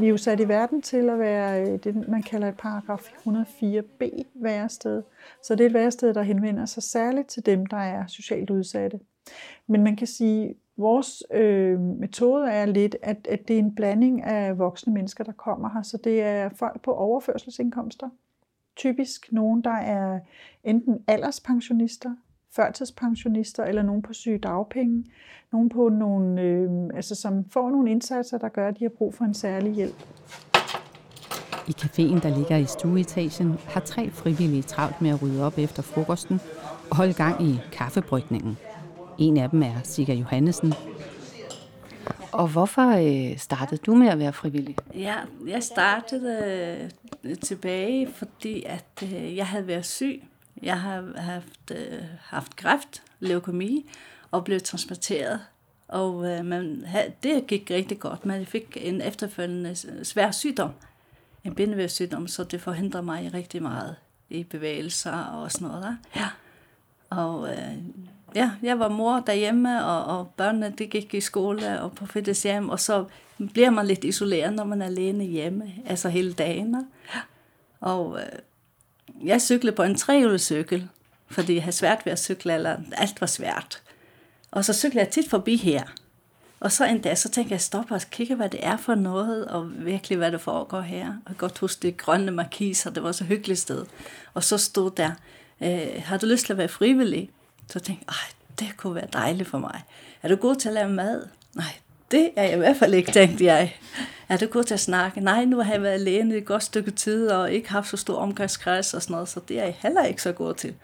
Vi 0.00 0.06
er 0.06 0.10
jo 0.10 0.16
sat 0.16 0.40
i 0.40 0.48
verden 0.48 0.82
til 0.82 1.10
at 1.10 1.18
være 1.18 1.62
øh, 1.62 1.78
det, 1.84 2.08
man 2.08 2.22
kalder 2.22 2.48
et 2.48 2.56
paragraf 2.56 3.00
104b 3.26 4.22
værested. 4.34 5.02
Så 5.42 5.54
det 5.54 5.64
er 5.64 5.68
et 5.68 5.74
værested, 5.74 6.14
der 6.14 6.22
henvender 6.22 6.66
sig 6.66 6.82
særligt 6.82 7.28
til 7.28 7.46
dem, 7.46 7.66
der 7.66 7.76
er 7.76 8.06
socialt 8.06 8.50
udsatte. 8.50 9.00
Men 9.66 9.84
man 9.84 9.96
kan 9.96 10.06
sige, 10.06 10.48
at 10.48 10.54
vores 10.76 11.22
øh, 11.34 11.80
metode 11.80 12.50
er 12.50 12.66
lidt, 12.66 12.96
at, 13.02 13.26
at 13.30 13.48
det 13.48 13.54
er 13.54 13.60
en 13.60 13.74
blanding 13.74 14.24
af 14.24 14.58
voksne 14.58 14.92
mennesker, 14.92 15.24
der 15.24 15.32
kommer 15.32 15.70
her. 15.74 15.82
Så 15.82 15.98
det 16.04 16.22
er 16.22 16.48
folk 16.48 16.82
på 16.82 16.94
overførselsindkomster, 16.94 18.08
typisk 18.78 19.32
nogen, 19.32 19.64
der 19.64 19.70
er 19.70 20.20
enten 20.64 20.98
alderspensionister, 21.06 22.10
førtidspensionister 22.56 23.64
eller 23.64 23.82
nogen 23.82 24.02
på 24.02 24.12
syge 24.12 24.38
dagpenge. 24.38 25.04
Nogen 25.52 25.68
på 25.68 25.88
nogle, 25.88 26.42
øh, 26.42 26.70
altså, 26.94 27.14
som 27.14 27.44
får 27.50 27.70
nogle 27.70 27.90
indsatser, 27.90 28.38
der 28.38 28.48
gør, 28.48 28.68
at 28.68 28.78
de 28.78 28.84
har 28.84 28.92
brug 28.98 29.14
for 29.14 29.24
en 29.24 29.34
særlig 29.34 29.72
hjælp. 29.72 30.04
I 31.68 31.70
caféen, 31.70 32.22
der 32.22 32.36
ligger 32.36 32.56
i 32.56 32.64
stueetagen, 32.64 33.52
har 33.66 33.80
tre 33.80 34.10
frivillige 34.10 34.62
travlt 34.62 35.02
med 35.02 35.10
at 35.10 35.22
rydde 35.22 35.46
op 35.46 35.58
efter 35.58 35.82
frokosten 35.82 36.40
og 36.90 36.96
holde 36.96 37.14
gang 37.14 37.42
i 37.42 37.60
kaffebrygningen. 37.72 38.56
En 39.18 39.36
af 39.36 39.50
dem 39.50 39.62
er 39.62 39.80
Sigger 39.84 40.14
Johannesen. 40.14 40.72
Og 42.32 42.48
hvorfor 42.48 42.82
øh, 42.82 43.38
startede 43.38 43.80
du 43.86 43.94
med 43.94 44.08
at 44.08 44.18
være 44.18 44.32
frivillig? 44.32 44.76
Ja, 44.94 45.14
jeg 45.46 45.62
startede 45.62 46.90
øh, 47.24 47.36
tilbage, 47.38 48.12
fordi 48.12 48.62
at 48.62 49.02
øh, 49.02 49.36
jeg 49.36 49.46
havde 49.46 49.66
været 49.66 49.86
syg. 49.86 50.22
Jeg 50.62 50.80
har 50.80 51.04
haft, 51.16 51.70
øh, 51.70 52.02
haft 52.20 52.56
kræft, 52.56 53.02
leukemi 53.20 53.90
og 54.30 54.44
blev 54.44 54.60
transporteret. 54.60 55.40
Og 55.88 56.26
øh, 56.26 56.44
man 56.44 56.82
havde, 56.86 57.12
det 57.22 57.46
gik 57.46 57.70
rigtig 57.70 57.98
godt, 57.98 58.26
men 58.26 58.38
jeg 58.38 58.46
fik 58.46 58.76
en 58.80 59.00
efterfølgende 59.00 59.74
svær 60.04 60.30
sygdom, 60.30 60.70
en 61.44 61.54
bindevævssygdom, 61.54 62.28
så 62.28 62.44
det 62.44 62.60
forhindrer 62.60 63.00
mig 63.00 63.30
rigtig 63.34 63.62
meget 63.62 63.96
i 64.30 64.44
bevægelser 64.44 65.12
og 65.12 65.52
sådan 65.52 65.68
noget. 65.68 65.82
Der. 65.82 65.96
Ja. 66.16 66.28
Og 67.10 67.48
øh, 67.48 67.74
ja, 68.34 68.50
jeg 68.62 68.78
var 68.78 68.88
mor 68.88 69.20
derhjemme, 69.20 69.84
og, 69.84 70.18
og 70.18 70.32
børnene 70.36 70.74
de 70.78 70.86
gik 70.86 71.14
i 71.14 71.20
skole 71.20 71.80
og 71.80 71.92
på 71.92 72.06
fritidshjem, 72.06 72.68
og 72.68 72.80
så 72.80 73.04
bliver 73.52 73.70
man 73.70 73.86
lidt 73.86 74.04
isoleret, 74.04 74.52
når 74.52 74.64
man 74.64 74.82
er 74.82 74.86
alene 74.86 75.24
hjemme, 75.24 75.72
altså 75.86 76.08
hele 76.08 76.32
dagen. 76.32 76.76
Og 77.80 78.20
øh, 78.20 78.38
jeg 79.24 79.42
cyklede 79.42 79.76
på 79.76 79.82
en 79.82 79.94
trehjulet 79.94 80.88
fordi 81.30 81.54
jeg 81.54 81.62
havde 81.62 81.76
svært 81.76 82.06
ved 82.06 82.12
at 82.12 82.18
cykle, 82.18 82.54
eller 82.54 82.76
alt 82.92 83.20
var 83.20 83.26
svært. 83.26 83.82
Og 84.50 84.64
så 84.64 84.72
cyklede 84.72 85.04
jeg 85.04 85.12
tit 85.12 85.30
forbi 85.30 85.56
her. 85.56 85.82
Og 86.60 86.72
så 86.72 86.86
en 86.86 87.00
dag, 87.00 87.18
så 87.18 87.28
tænkte 87.28 87.52
jeg, 87.52 87.60
stop 87.60 87.90
og 87.90 88.00
kigge, 88.10 88.34
hvad 88.34 88.48
det 88.48 88.66
er 88.66 88.76
for 88.76 88.94
noget, 88.94 89.46
og 89.46 89.84
virkelig, 89.84 90.18
hvad 90.18 90.32
der 90.32 90.38
foregår 90.38 90.80
her. 90.80 91.06
Og 91.08 91.28
jeg 91.28 91.36
godt 91.36 91.58
huske 91.58 91.82
det 91.82 91.96
grønne 91.96 92.30
markiser, 92.30 92.90
det 92.90 93.02
var 93.02 93.12
så 93.12 93.24
hyggeligt 93.24 93.60
sted. 93.60 93.84
Og 94.34 94.44
så 94.44 94.58
stod 94.58 94.90
der, 94.90 95.10
øh, 95.60 96.02
har 96.04 96.16
du 96.18 96.26
lyst 96.26 96.46
til 96.46 96.52
at 96.52 96.58
være 96.58 96.68
frivillig? 96.68 97.30
Så 97.70 97.80
tænkte 97.80 98.04
jeg, 98.08 98.14
det 98.58 98.76
kunne 98.76 98.94
være 98.94 99.08
dejligt 99.12 99.48
for 99.48 99.58
mig. 99.58 99.82
Er 100.22 100.28
du 100.28 100.36
god 100.36 100.56
til 100.56 100.68
at 100.68 100.74
lave 100.74 100.90
mad? 100.90 101.22
Nej, 101.54 101.74
det 102.10 102.30
er 102.36 102.42
jeg 102.42 102.54
i 102.54 102.56
hvert 102.56 102.76
fald 102.76 102.94
ikke, 102.94 103.12
tænkte 103.12 103.44
jeg. 103.44 103.76
Er 104.28 104.36
du 104.36 104.46
god 104.46 104.64
til 104.64 104.74
at 104.74 104.80
snakke? 104.80 105.20
Nej, 105.20 105.44
nu 105.44 105.60
har 105.62 105.72
jeg 105.72 105.82
været 105.82 105.92
alene 105.92 106.36
et 106.36 106.44
godt 106.44 106.62
stykke 106.62 106.90
tid, 106.90 107.28
og 107.28 107.52
ikke 107.52 107.70
haft 107.70 107.88
så 107.88 107.96
stor 107.96 108.16
omgangskreds 108.18 108.94
og 108.94 109.02
sådan 109.02 109.14
noget, 109.14 109.28
så 109.28 109.40
det 109.48 109.58
er 109.58 109.64
jeg 109.64 109.76
heller 109.78 110.04
ikke 110.04 110.22
så 110.22 110.32
god 110.32 110.54
til. 110.54 110.74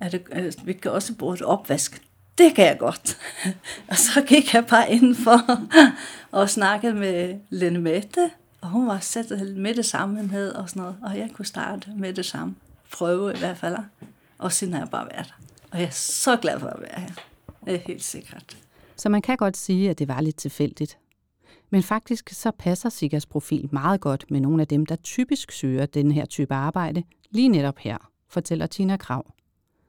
Er 0.00 0.08
du, 0.08 0.18
øh, 0.32 0.52
vi 0.64 0.72
kan 0.72 0.90
også 0.90 1.14
bruge 1.14 1.34
et 1.34 1.42
opvask. 1.42 2.02
Det 2.38 2.54
kan 2.54 2.66
jeg 2.66 2.78
godt. 2.78 3.18
og 3.90 3.96
så 3.96 4.22
gik 4.22 4.54
jeg 4.54 4.66
bare 4.66 4.92
indenfor 4.92 5.40
og 6.38 6.50
snakkede 6.50 6.94
med 6.94 7.34
Lene 7.50 7.78
Mette, 7.78 8.30
og 8.60 8.68
hun 8.68 8.86
var 8.86 8.98
sat 8.98 9.30
med 9.56 9.74
det 9.74 9.84
samme 9.84 10.22
med 10.22 10.50
og 10.50 10.68
sådan 10.68 10.82
noget, 10.82 10.96
og 11.02 11.18
jeg 11.18 11.30
kunne 11.34 11.46
starte 11.46 11.90
med 11.96 12.12
det 12.12 12.26
samme. 12.26 12.54
Prøve 12.92 13.34
i 13.34 13.38
hvert 13.38 13.58
fald. 13.58 13.76
Og 14.38 14.52
siden 14.52 14.72
har 14.72 14.80
jeg 14.80 14.90
bare 14.90 15.06
været 15.12 15.26
der. 15.26 15.51
Og 15.72 15.78
jeg 15.78 15.86
er 15.86 15.90
så 15.90 16.36
glad 16.36 16.60
for 16.60 16.66
at 16.66 16.80
være 16.80 17.00
her. 17.00 17.14
Det 17.64 17.74
er 17.74 17.78
helt 17.78 18.02
sikkert. 18.02 18.56
Så 18.96 19.08
man 19.08 19.22
kan 19.22 19.36
godt 19.36 19.56
sige, 19.56 19.90
at 19.90 19.98
det 19.98 20.08
var 20.08 20.20
lidt 20.20 20.36
tilfældigt. 20.36 20.98
Men 21.70 21.82
faktisk 21.82 22.30
så 22.30 22.50
passer 22.50 22.88
Sigas 22.88 23.26
profil 23.26 23.68
meget 23.72 24.00
godt 24.00 24.30
med 24.30 24.40
nogle 24.40 24.60
af 24.60 24.68
dem, 24.68 24.86
der 24.86 24.96
typisk 24.96 25.52
søger 25.52 25.86
den 25.86 26.12
her 26.12 26.24
type 26.24 26.54
arbejde, 26.54 27.02
lige 27.30 27.48
netop 27.48 27.78
her, 27.78 27.98
fortæller 28.28 28.66
Tina 28.66 28.96
Krav. 28.96 29.26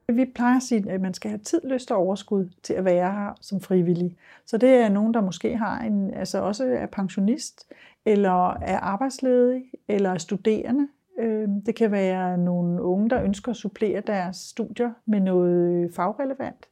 Vi 0.07 0.25
plejer 0.35 0.57
at 0.57 0.63
sige, 0.63 0.91
at 0.91 1.01
man 1.01 1.13
skal 1.13 1.29
have 1.29 1.39
tid, 1.39 1.61
lyst 1.63 1.91
og 1.91 1.97
overskud 1.97 2.49
til 2.63 2.73
at 2.73 2.85
være 2.85 3.11
her 3.11 3.33
som 3.41 3.61
frivillig. 3.61 4.17
Så 4.45 4.57
det 4.57 4.69
er 4.69 4.89
nogen, 4.89 5.13
der 5.13 5.21
måske 5.21 5.57
har 5.57 5.79
en, 5.79 6.13
altså 6.13 6.41
også 6.41 6.65
er 6.65 6.85
pensionist, 6.85 7.65
eller 8.05 8.49
er 8.49 8.79
arbejdsledig, 8.79 9.63
eller 9.87 10.09
er 10.09 10.17
studerende. 10.17 10.87
Øhm, 11.19 11.61
det 11.61 11.75
kan 11.75 11.91
være 11.91 12.37
nogle 12.37 12.81
unge, 12.81 13.09
der 13.09 13.23
ønsker 13.23 13.51
at 13.51 13.57
supplere 13.57 14.01
deres 14.07 14.37
studier 14.37 14.91
med 15.05 15.19
noget 15.19 15.93
fagrelevant. 15.95 16.67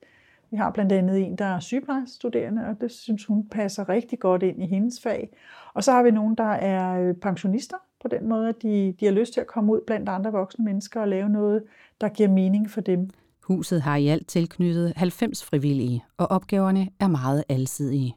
Vi 0.51 0.58
har 0.58 0.71
blandt 0.71 0.91
andet 0.91 1.19
en, 1.19 1.36
der 1.36 1.45
er 1.45 1.60
sygeplejestuderende, 1.60 2.65
og 2.65 2.82
det 2.82 2.91
synes 2.91 3.25
hun 3.25 3.49
passer 3.49 3.89
rigtig 3.89 4.19
godt 4.19 4.43
ind 4.43 4.63
i 4.63 4.65
hendes 4.65 5.01
fag. 5.01 5.30
Og 5.73 5.84
så 5.84 5.91
har 5.91 6.04
vi 6.04 6.12
nogen, 6.12 6.36
der 6.36 6.43
er 6.43 7.01
øh, 7.01 7.15
pensionister 7.15 7.77
på 8.01 8.08
den 8.08 8.30
måde, 8.30 8.49
at 8.49 8.62
de, 8.62 8.95
de 8.99 9.06
har 9.06 9.12
lyst 9.12 9.34
til 9.34 9.41
at 9.41 9.47
komme 9.47 9.71
ud 9.73 9.80
blandt 9.88 10.10
andre 10.10 10.32
voksne 10.32 10.65
mennesker 10.65 11.01
og 11.01 11.08
lave 11.08 11.30
noget, 11.30 11.63
der 12.01 12.10
giver 12.10 12.30
mening 12.30 12.69
for 12.69 12.82
dem. 12.82 13.10
Huset 13.43 13.82
har 13.82 13.95
i 13.95 14.08
alt 14.08 14.27
tilknyttet 14.27 14.93
90 14.95 15.45
frivillige, 15.45 16.04
og 16.17 16.32
opgaverne 16.32 16.89
er 16.99 17.08
meget 17.08 17.43
alsidige. 17.49 18.15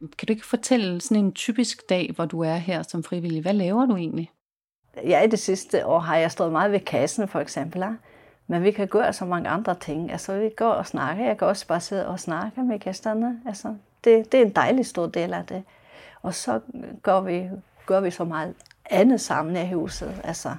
Kan 0.00 0.26
du 0.26 0.32
ikke 0.32 0.46
fortælle 0.46 1.00
sådan 1.00 1.24
en 1.24 1.32
typisk 1.32 1.88
dag, 1.88 2.12
hvor 2.14 2.24
du 2.24 2.40
er 2.40 2.56
her 2.56 2.82
som 2.82 3.02
frivillig? 3.02 3.42
Hvad 3.42 3.54
laver 3.54 3.86
du 3.86 3.96
egentlig? 3.96 4.30
Ja, 5.04 5.22
i 5.22 5.26
det 5.26 5.38
sidste 5.38 5.86
år 5.86 5.98
har 5.98 6.16
jeg 6.16 6.30
stået 6.30 6.52
meget 6.52 6.72
ved 6.72 6.80
kassen 6.80 7.28
for 7.28 7.40
eksempel. 7.40 7.84
Men 8.46 8.62
vi 8.62 8.70
kan 8.70 8.88
gøre 8.88 9.12
så 9.12 9.24
mange 9.24 9.48
andre 9.48 9.74
ting. 9.74 10.12
Altså, 10.12 10.38
vi 10.38 10.50
går 10.56 10.70
og 10.70 10.86
snakker. 10.86 11.24
Jeg 11.24 11.38
kan 11.38 11.48
også 11.48 11.66
bare 11.66 11.80
sidde 11.80 12.08
og 12.08 12.20
snakke 12.20 12.62
med 12.62 12.78
gæsterne. 12.78 13.40
Altså, 13.46 13.74
det, 14.04 14.32
det 14.32 14.40
er 14.40 14.44
en 14.44 14.52
dejlig 14.52 14.86
stor 14.86 15.06
del 15.06 15.34
af 15.34 15.46
det. 15.46 15.62
Og 16.22 16.34
så 16.34 16.60
gør 17.02 17.20
vi, 17.20 17.50
gør 17.86 18.00
vi 18.00 18.10
så 18.10 18.24
meget 18.24 18.54
andet 18.90 19.20
sammen 19.20 19.56
i 19.56 19.72
huset. 19.72 20.20
Altså, 20.24 20.54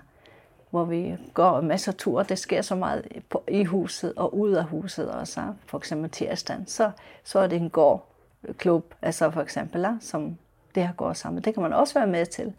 hvor 0.70 0.86
vi 0.86 1.18
går 1.34 1.60
en 1.60 1.68
masse 1.68 1.92
ture. 1.92 2.24
Det 2.24 2.40
sker 2.40 2.62
så 2.62 2.76
meget 2.76 3.24
på, 3.30 3.44
i 3.48 3.64
huset 3.64 4.14
og 4.16 4.38
ud 4.38 4.52
af 4.52 4.64
huset 4.64 5.12
også. 5.12 5.42
For 5.66 5.78
eksempel 5.78 6.10
tirsdagen. 6.10 6.68
Så, 6.68 6.92
så 7.24 7.40
er 7.40 7.48
det 7.48 7.62
en 7.62 7.70
gårdklub, 7.70 8.94
altså 9.02 9.32
for 9.32 9.42
eksempel, 9.42 9.88
som 10.00 10.38
det 10.80 10.88
her 10.88 10.94
går 10.94 11.14
sammen. 11.14 11.44
Det 11.44 11.54
kan 11.54 11.64
man 11.64 11.74
også 11.74 11.94
være 11.94 12.08
med 12.08 12.26
til. 12.26 12.54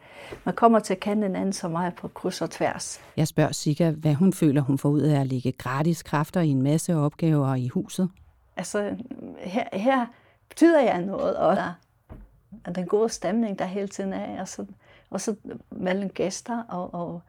Man 0.45 0.55
kommer 0.55 0.79
til 0.79 0.95
at 0.95 1.01
kende 1.01 1.27
anden 1.27 1.53
så 1.53 1.69
meget 1.69 1.95
på 1.95 2.09
kryds 2.09 2.43
og 2.43 2.51
tværs. 2.51 3.01
Jeg 3.17 3.29
spørger 3.29 3.53
Sika, 3.53 3.91
hvad 3.91 4.15
hun 4.15 4.33
føler, 4.33 4.61
hun 4.61 4.79
får 4.79 4.89
ud 4.89 5.01
af 5.01 5.21
at 5.21 5.27
lægge 5.27 5.53
gratis 5.53 6.03
kræfter 6.03 6.41
i 6.41 6.49
en 6.49 6.63
masse 6.63 6.97
opgaver 6.97 7.55
i 7.55 7.69
huset. 7.69 8.11
Altså, 8.57 8.97
her, 9.39 9.65
her 9.73 10.07
betyder 10.49 10.81
jeg 10.81 11.03
noget, 11.03 11.37
og 11.37 11.57
der 11.57 11.73
er 12.65 12.73
den 12.73 12.87
gode 12.87 13.09
stemning, 13.09 13.59
der 13.59 13.65
hele 13.65 13.89
tiden 13.89 14.13
er, 14.13 14.41
og 14.41 14.49
så, 14.49 14.67
og 15.11 15.21
så 15.21 15.35
mellem 15.71 16.09
gæster 16.09 16.63
og, 16.69 16.95
og, 16.95 17.23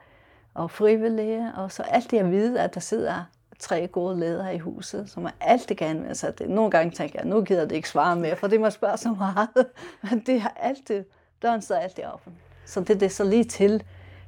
og 0.54 0.72
frivillige, 0.72 1.52
og 1.56 1.72
så 1.72 1.84
alt 1.84 2.12
det 2.12 2.18
at 2.18 2.32
vide, 2.32 2.62
at 2.62 2.74
der 2.74 2.80
sidder 2.80 3.24
tre 3.62 3.88
gode 3.88 4.20
ledere 4.20 4.56
i 4.56 4.58
huset, 4.58 5.10
som 5.10 5.26
er 5.26 5.32
altid 5.42 5.76
gerne 5.76 6.08
vil 6.08 6.16
sig 6.16 6.40
det. 6.40 6.50
Nogle 6.50 6.72
gange 6.72 6.92
tænker 6.92 7.20
jeg, 7.20 7.30
nu 7.30 7.42
gider 7.42 7.66
det 7.66 7.76
ikke 7.76 7.90
svare 7.90 8.16
mere, 8.16 8.36
for 8.36 8.48
det 8.48 8.60
må 8.60 8.70
spørge 8.70 8.98
så 8.98 9.14
meget. 9.14 9.50
Men 10.10 10.24
det 10.26 10.42
har 10.42 10.58
altid, 10.60 11.04
døren 11.42 11.62
står 11.62 11.76
altid 11.76 12.04
åben. 12.14 12.34
Så 12.66 12.80
det, 12.80 13.00
det 13.00 13.04
er 13.06 13.10
så 13.10 13.24
lige 13.24 13.44
til. 13.44 13.84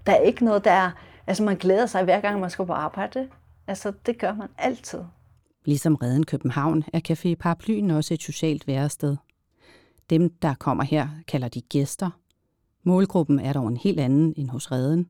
Der 0.05 0.11
er 0.11 0.19
ikke 0.19 0.45
noget, 0.45 0.65
der 0.65 0.71
er, 0.71 0.91
altså 1.27 1.43
man 1.43 1.57
glæder 1.57 1.85
sig 1.85 2.03
hver 2.03 2.21
gang, 2.21 2.39
man 2.39 2.49
skal 2.49 2.65
på 2.65 2.73
arbejde. 2.73 3.29
Altså 3.67 3.93
det 4.05 4.19
gør 4.19 4.33
man 4.33 4.47
altid. 4.57 4.99
Ligesom 5.65 5.95
Reden 5.95 6.25
København 6.25 6.83
er 6.93 6.99
Café 7.09 7.35
Paraplyen 7.35 7.91
også 7.91 8.13
et 8.13 8.21
socialt 8.21 8.67
værested. 8.67 9.17
Dem, 10.09 10.29
der 10.29 10.53
kommer 10.53 10.83
her, 10.83 11.07
kalder 11.27 11.47
de 11.47 11.61
gæster. 11.61 12.09
Målgruppen 12.83 13.39
er 13.39 13.53
dog 13.53 13.67
en 13.67 13.77
helt 13.77 13.99
anden 13.99 14.33
end 14.37 14.49
hos 14.49 14.71
Reden. 14.71 15.09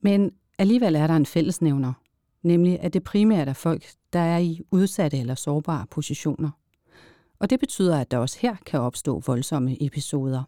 Men 0.00 0.32
alligevel 0.58 0.96
er 0.96 1.06
der 1.06 1.16
en 1.16 1.26
fællesnævner, 1.26 1.92
nemlig 2.42 2.80
at 2.80 2.92
det 2.92 3.04
primært 3.04 3.48
er 3.48 3.52
folk, 3.52 3.84
der 4.12 4.20
er 4.20 4.38
i 4.38 4.60
udsatte 4.70 5.18
eller 5.18 5.34
sårbare 5.34 5.86
positioner. 5.90 6.50
Og 7.38 7.50
det 7.50 7.60
betyder, 7.60 8.00
at 8.00 8.10
der 8.10 8.18
også 8.18 8.38
her 8.40 8.56
kan 8.66 8.80
opstå 8.80 9.22
voldsomme 9.26 9.76
episoder. 9.80 10.42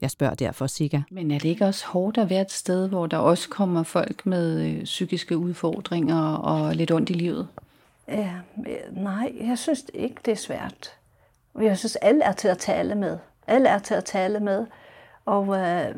Jeg 0.00 0.10
spørger 0.10 0.34
derfor 0.34 0.66
Sika. 0.66 1.00
Men 1.10 1.30
er 1.30 1.38
det 1.38 1.48
ikke 1.48 1.66
også 1.66 1.86
hårdt 1.86 2.18
at 2.18 2.30
være 2.30 2.40
et 2.40 2.50
sted, 2.50 2.88
hvor 2.88 3.06
der 3.06 3.16
også 3.16 3.48
kommer 3.48 3.82
folk 3.82 4.26
med 4.26 4.66
øh, 4.66 4.84
psykiske 4.84 5.38
udfordringer 5.38 6.34
og 6.34 6.74
lidt 6.74 6.90
ondt 6.90 7.10
i 7.10 7.12
livet? 7.12 7.48
Ja, 8.08 8.32
nej, 8.92 9.32
jeg 9.40 9.58
synes 9.58 9.84
ikke, 9.94 10.16
det 10.24 10.32
er 10.32 10.36
svært. 10.36 10.90
Jeg 11.60 11.78
synes, 11.78 11.96
alle 11.96 12.24
er 12.24 12.32
til 12.32 12.48
at 12.48 12.58
tale 12.58 12.94
med. 12.94 13.18
Alle 13.46 13.68
er 13.68 13.78
til 13.78 13.94
at 13.94 14.04
tale 14.04 14.40
med. 14.40 14.66
Og 15.24 15.58
øh, 15.58 15.94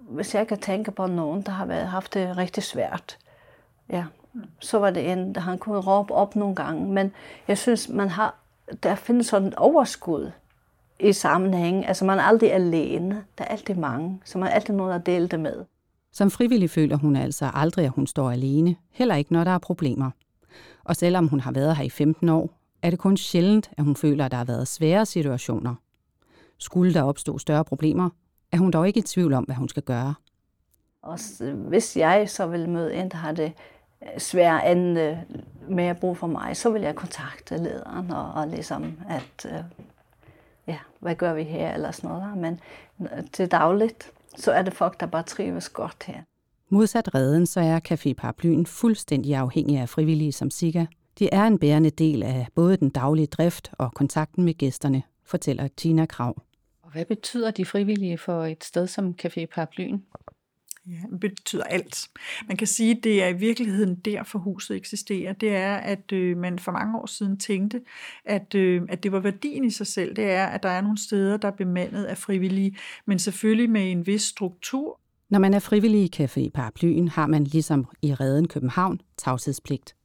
hvis 0.00 0.34
jeg 0.34 0.46
kan 0.46 0.58
tænke 0.58 0.90
på 0.90 1.06
nogen, 1.06 1.42
der 1.42 1.52
har 1.52 1.66
været, 1.66 1.88
haft 1.88 2.14
det 2.14 2.36
rigtig 2.36 2.62
svært, 2.62 3.18
ja, 3.90 4.04
så 4.60 4.78
var 4.78 4.90
det 4.90 5.12
en, 5.12 5.34
der 5.34 5.40
han 5.40 5.58
kunne 5.58 5.78
råbe 5.78 6.14
op 6.14 6.36
nogle 6.36 6.54
gange. 6.54 6.92
Men 6.92 7.12
jeg 7.48 7.58
synes, 7.58 7.88
man 7.88 8.08
har, 8.08 8.34
der 8.82 8.94
findes 8.94 9.26
sådan 9.26 9.48
et 9.48 9.54
overskud 9.54 10.30
i 11.00 11.12
sammenhæng. 11.12 11.86
Altså 11.86 12.04
man 12.04 12.18
er 12.18 12.22
aldrig 12.22 12.52
alene. 12.52 13.24
Der 13.38 13.44
er 13.44 13.48
altid 13.48 13.74
mange, 13.74 14.20
så 14.24 14.38
man 14.38 14.48
er 14.48 14.52
altid 14.52 14.74
nogen 14.74 14.92
at 14.92 15.06
dele 15.06 15.28
det 15.28 15.40
med. 15.40 15.64
Som 16.12 16.30
frivillig 16.30 16.70
føler 16.70 16.96
hun 16.96 17.16
altså 17.16 17.50
aldrig, 17.54 17.84
at 17.84 17.90
hun 17.90 18.06
står 18.06 18.30
alene. 18.30 18.76
Heller 18.90 19.14
ikke, 19.14 19.32
når 19.32 19.44
der 19.44 19.50
er 19.50 19.58
problemer. 19.58 20.10
Og 20.84 20.96
selvom 20.96 21.28
hun 21.28 21.40
har 21.40 21.52
været 21.52 21.76
her 21.76 21.84
i 21.84 21.90
15 21.90 22.28
år, 22.28 22.50
er 22.82 22.90
det 22.90 22.98
kun 22.98 23.16
sjældent, 23.16 23.70
at 23.78 23.84
hun 23.84 23.96
føler, 23.96 24.24
at 24.24 24.30
der 24.30 24.36
har 24.36 24.44
været 24.44 24.68
svære 24.68 25.06
situationer. 25.06 25.74
Skulle 26.58 26.94
der 26.94 27.02
opstå 27.02 27.38
større 27.38 27.64
problemer, 27.64 28.10
er 28.52 28.56
hun 28.56 28.70
dog 28.70 28.86
ikke 28.86 28.98
i 28.98 29.02
tvivl 29.02 29.32
om, 29.32 29.44
hvad 29.44 29.56
hun 29.56 29.68
skal 29.68 29.82
gøre. 29.82 30.14
Og 31.02 31.18
hvis 31.54 31.96
jeg 31.96 32.30
så 32.30 32.46
vil 32.46 32.68
møde 32.68 32.94
en, 32.94 33.08
der 33.08 33.16
har 33.16 33.32
det 33.32 33.52
svært 34.18 34.76
end 34.76 34.98
øh, 34.98 35.16
mere 35.68 35.94
brug 35.94 36.16
for 36.16 36.26
mig, 36.26 36.56
så 36.56 36.70
vil 36.70 36.82
jeg 36.82 36.94
kontakte 36.94 37.56
lederen 37.56 38.10
og, 38.10 38.32
og 38.32 38.48
ligesom, 38.48 38.98
at 39.08 39.46
øh, 39.46 39.64
ja, 40.66 40.78
hvad 41.00 41.14
gør 41.14 41.34
vi 41.34 41.42
her 41.42 41.74
eller 41.74 41.90
sådan 41.90 42.10
noget. 42.10 42.38
Men 42.38 42.60
øh, 43.00 43.24
til 43.32 43.50
dagligt, 43.50 44.10
så 44.36 44.52
er 44.52 44.62
det 44.62 44.72
folk, 44.72 45.00
der 45.00 45.06
bare 45.06 45.22
trives 45.22 45.68
godt 45.68 46.04
her. 46.06 46.22
Modsat 46.68 47.14
redden, 47.14 47.46
så 47.46 47.60
er 47.60 47.80
Café 47.92 48.12
Paraplyen 48.12 48.66
fuldstændig 48.66 49.36
afhængig 49.36 49.78
af 49.78 49.88
frivillige 49.88 50.32
som 50.32 50.50
Sika. 50.50 50.86
De 51.18 51.28
er 51.32 51.44
en 51.44 51.58
bærende 51.58 51.90
del 51.90 52.22
af 52.22 52.46
både 52.54 52.76
den 52.76 52.90
daglige 52.90 53.26
drift 53.26 53.70
og 53.78 53.92
kontakten 53.94 54.44
med 54.44 54.54
gæsterne, 54.54 55.02
fortæller 55.24 55.68
Tina 55.76 56.06
Krav. 56.06 56.42
Og 56.82 56.92
hvad 56.92 57.04
betyder 57.04 57.50
de 57.50 57.64
frivillige 57.64 58.18
for 58.18 58.44
et 58.44 58.64
sted 58.64 58.86
som 58.86 59.14
Café 59.22 59.46
Paraplyen? 59.54 60.04
Ja, 60.86 61.16
betyder 61.20 61.62
alt. 61.62 62.08
Man 62.48 62.56
kan 62.56 62.66
sige, 62.66 62.96
at 62.96 63.04
det 63.04 63.22
er 63.22 63.28
i 63.28 63.32
virkeligheden 63.32 63.94
derfor 63.94 64.38
huset 64.38 64.76
eksisterer. 64.76 65.32
Det 65.32 65.54
er, 65.56 65.76
at 65.76 66.12
øh, 66.12 66.36
man 66.36 66.58
for 66.58 66.72
mange 66.72 66.98
år 66.98 67.06
siden 67.06 67.38
tænkte, 67.38 67.80
at, 68.24 68.54
øh, 68.54 68.82
at 68.88 69.02
det 69.02 69.12
var 69.12 69.20
værdien 69.20 69.64
i 69.64 69.70
sig 69.70 69.86
selv. 69.86 70.16
Det 70.16 70.24
er, 70.24 70.46
at 70.46 70.62
der 70.62 70.68
er 70.68 70.80
nogle 70.80 70.98
steder, 70.98 71.36
der 71.36 71.48
er 71.48 71.52
bemandet 71.52 72.04
af 72.04 72.18
frivillige, 72.18 72.76
men 73.06 73.18
selvfølgelig 73.18 73.70
med 73.70 73.92
en 73.92 74.06
vis 74.06 74.22
struktur. 74.22 75.00
Når 75.30 75.38
man 75.38 75.54
er 75.54 75.58
frivillig 75.58 76.00
i 76.02 76.22
Café 76.22 76.50
Paraplyen, 76.54 77.08
har 77.08 77.26
man 77.26 77.44
ligesom 77.44 77.86
i 78.02 78.14
Reden 78.14 78.48
København 78.48 79.00
tavshedspligt. 79.16 79.96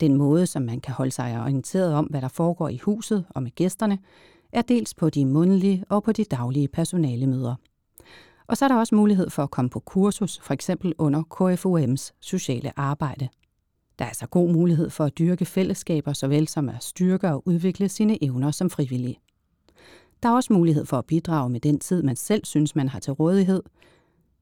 Den 0.00 0.16
måde, 0.16 0.46
som 0.46 0.62
man 0.62 0.80
kan 0.80 0.94
holde 0.94 1.12
sig 1.12 1.40
orienteret 1.40 1.94
om, 1.94 2.04
hvad 2.04 2.20
der 2.20 2.28
foregår 2.28 2.68
i 2.68 2.78
huset 2.78 3.24
og 3.30 3.42
med 3.42 3.50
gæsterne, 3.50 3.98
er 4.52 4.62
dels 4.62 4.94
på 4.94 5.10
de 5.10 5.26
mundlige 5.26 5.84
og 5.88 6.02
på 6.02 6.12
de 6.12 6.24
daglige 6.24 6.68
personalemøder. 6.68 7.54
Og 8.52 8.58
så 8.58 8.64
er 8.64 8.68
der 8.68 8.76
også 8.76 8.94
mulighed 8.94 9.30
for 9.30 9.42
at 9.42 9.50
komme 9.50 9.70
på 9.70 9.80
kursus, 9.80 10.40
for 10.42 10.54
eksempel 10.54 10.94
under 10.98 11.22
KFUM's 11.22 12.10
sociale 12.20 12.78
arbejde. 12.78 13.28
Der 13.98 14.04
er 14.04 14.08
altså 14.08 14.26
god 14.26 14.52
mulighed 14.52 14.90
for 14.90 15.04
at 15.04 15.18
dyrke 15.18 15.44
fællesskaber, 15.44 16.12
såvel 16.12 16.48
som 16.48 16.68
at 16.68 16.84
styrke 16.84 17.28
og 17.28 17.48
udvikle 17.48 17.88
sine 17.88 18.24
evner 18.24 18.50
som 18.50 18.70
frivillig. 18.70 19.18
Der 20.22 20.28
er 20.28 20.32
også 20.32 20.52
mulighed 20.52 20.86
for 20.86 20.98
at 20.98 21.04
bidrage 21.06 21.50
med 21.50 21.60
den 21.60 21.78
tid, 21.78 22.02
man 22.02 22.16
selv 22.16 22.44
synes, 22.44 22.76
man 22.76 22.88
har 22.88 22.98
til 23.00 23.12
rådighed. 23.12 23.62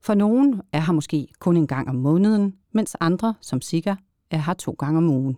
For 0.00 0.14
nogen 0.14 0.62
er 0.72 0.80
her 0.80 0.92
måske 0.92 1.28
kun 1.38 1.56
en 1.56 1.66
gang 1.66 1.88
om 1.88 1.94
måneden, 1.94 2.56
mens 2.72 2.96
andre, 3.00 3.34
som 3.40 3.60
Sika, 3.60 3.94
er 4.30 4.38
her 4.38 4.54
to 4.54 4.72
gange 4.72 4.98
om 4.98 5.10
ugen. 5.10 5.36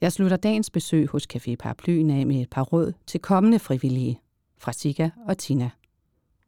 Jeg 0.00 0.12
slutter 0.12 0.36
dagens 0.36 0.70
besøg 0.70 1.08
hos 1.08 1.26
Café 1.34 1.54
Paraplyen 1.56 2.10
af 2.10 2.26
med 2.26 2.40
et 2.40 2.50
par 2.50 2.62
råd 2.62 2.92
til 3.06 3.20
kommende 3.20 3.58
frivillige 3.58 4.20
fra 4.58 4.72
Sika 4.72 5.10
og 5.26 5.38
Tina. 5.38 5.70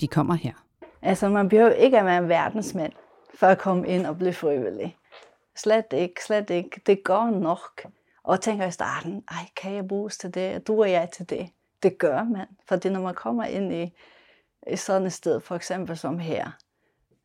De 0.01 0.07
kommer 0.07 0.35
her. 0.35 0.66
Altså, 1.03 1.29
man 1.29 1.49
behøver 1.49 1.71
ikke 1.71 1.99
at 1.99 2.05
være 2.05 2.29
verdensmand 2.29 2.93
for 3.35 3.47
at 3.47 3.59
komme 3.59 3.89
ind 3.89 4.07
og 4.07 4.19
blive 4.19 4.33
frivillig. 4.33 4.97
Slet 5.57 5.93
ikke, 5.93 6.25
slet 6.25 6.51
ikke. 6.51 6.81
Det 6.87 7.05
går 7.05 7.31
nok. 7.31 7.87
Og 8.23 8.41
tænker 8.41 8.67
i 8.67 8.71
starten, 8.71 9.25
ej, 9.31 9.49
kan 9.57 9.75
jeg 9.75 9.89
bruges 9.89 10.19
til 10.19 10.35
det? 10.35 10.67
Du 10.67 10.81
er 10.81 10.87
jeg 10.87 11.11
til 11.11 11.31
det? 11.31 11.51
Det 11.83 11.99
gør 11.99 12.25
man. 12.25 12.47
Fordi 12.69 12.89
når 12.89 13.01
man 13.01 13.15
kommer 13.15 13.45
ind 13.45 13.73
i, 13.73 13.93
i 14.67 14.77
sådan 14.77 15.07
et 15.07 15.13
sted, 15.13 15.41
for 15.41 15.55
eksempel 15.55 15.97
som 15.97 16.19
her, 16.19 16.51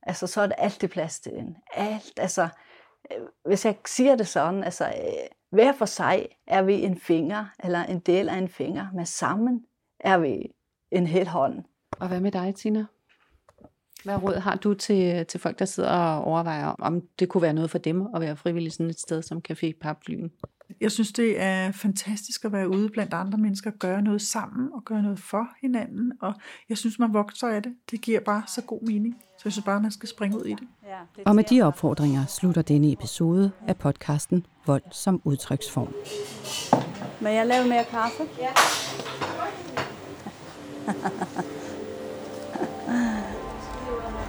altså, 0.04 0.28
så 0.28 0.42
er 0.42 0.46
det 0.46 0.56
altid 0.58 0.88
plads 0.88 1.20
til 1.20 1.38
en. 1.38 1.58
Alt, 1.74 2.14
altså, 2.18 2.48
øh, 3.12 3.28
hvis 3.46 3.66
jeg 3.66 3.76
siger 3.86 4.16
det 4.16 4.28
sådan, 4.28 4.64
altså, 4.64 4.86
øh, 4.86 5.28
hver 5.50 5.74
for 5.74 5.86
sig 5.86 6.28
er 6.48 6.62
vi 6.62 6.82
en 6.82 7.00
finger, 7.00 7.46
eller 7.64 7.84
en 7.84 8.00
del 8.00 8.30
af 8.30 8.36
en 8.36 8.50
finger, 8.50 8.88
men 8.94 9.06
sammen 9.06 9.66
er 10.00 10.18
vi 10.18 10.54
en 10.92 11.08
hel 11.08 11.28
hånd. 11.28 11.64
Og 12.00 12.08
hvad 12.08 12.20
med 12.20 12.32
dig, 12.32 12.56
Tina? 12.56 12.86
Hvad 14.04 14.24
råd 14.24 14.40
har 14.40 14.56
du 14.56 14.74
til, 14.74 15.26
til 15.26 15.40
folk, 15.40 15.60
der 15.60 15.66
sidder 15.66 15.90
og 15.90 16.24
overvejer, 16.24 16.68
om 16.68 17.02
det 17.20 17.30
kunne 17.30 17.42
være 17.42 17.54
noget 17.54 17.70
for 17.70 17.78
dem 17.78 18.08
at 18.16 18.22
være 18.22 18.36
frivillig 18.36 18.72
sådan 18.72 18.90
et 18.90 19.00
sted 19.00 19.22
som 19.22 19.42
Café 19.52 19.72
Paraplyen? 19.82 20.32
Jeg 20.82 20.92
synes, 20.92 21.12
det 21.12 21.42
er 21.42 21.72
fantastisk 21.72 22.46
at 22.46 22.52
være 22.52 22.70
ude 22.70 22.90
blandt 22.90 23.14
andre 23.14 23.38
mennesker, 23.38 23.72
gøre 23.72 24.02
noget 24.02 24.22
sammen 24.22 24.70
og 24.74 24.86
gøre 24.86 25.02
noget 25.02 25.20
for 25.20 25.48
hinanden. 25.62 26.14
Og 26.22 26.34
jeg 26.70 26.78
synes, 26.78 27.00
man 27.00 27.14
vokser 27.14 27.48
af 27.48 27.64
det. 27.64 27.76
Det 27.92 28.02
giver 28.02 28.20
bare 28.20 28.44
så 28.48 28.62
god 28.62 28.82
mening. 28.82 29.16
Så 29.38 29.42
jeg 29.46 29.54
synes 29.54 29.66
bare, 29.66 29.82
man 29.82 29.92
skal 29.92 30.10
springe 30.10 30.38
ud 30.38 30.46
i 30.46 30.54
det. 30.54 30.68
Og 31.26 31.36
med 31.36 31.44
de 31.44 31.62
opfordringer 31.62 32.26
slutter 32.26 32.62
denne 32.62 32.92
episode 32.92 33.52
af 33.68 33.78
podcasten 33.78 34.46
Vold 34.66 34.84
som 34.92 35.22
udtryksform. 35.24 35.94
Men 37.22 37.34
jeg 37.34 37.48
laver 37.48 37.68
mere 37.68 37.84
kaffe? 37.84 38.24
Ja. 38.40 38.52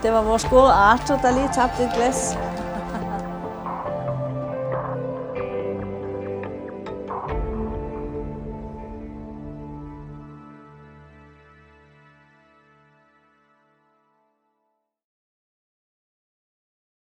Det 0.03 0.13
var 0.13 0.23
vores 0.23 0.45
gode 0.45 0.73
Arthur, 0.73 1.17
der 1.17 1.31
lige 1.31 1.51
tabte 1.55 1.83
et 1.83 1.91
glas. 1.95 2.39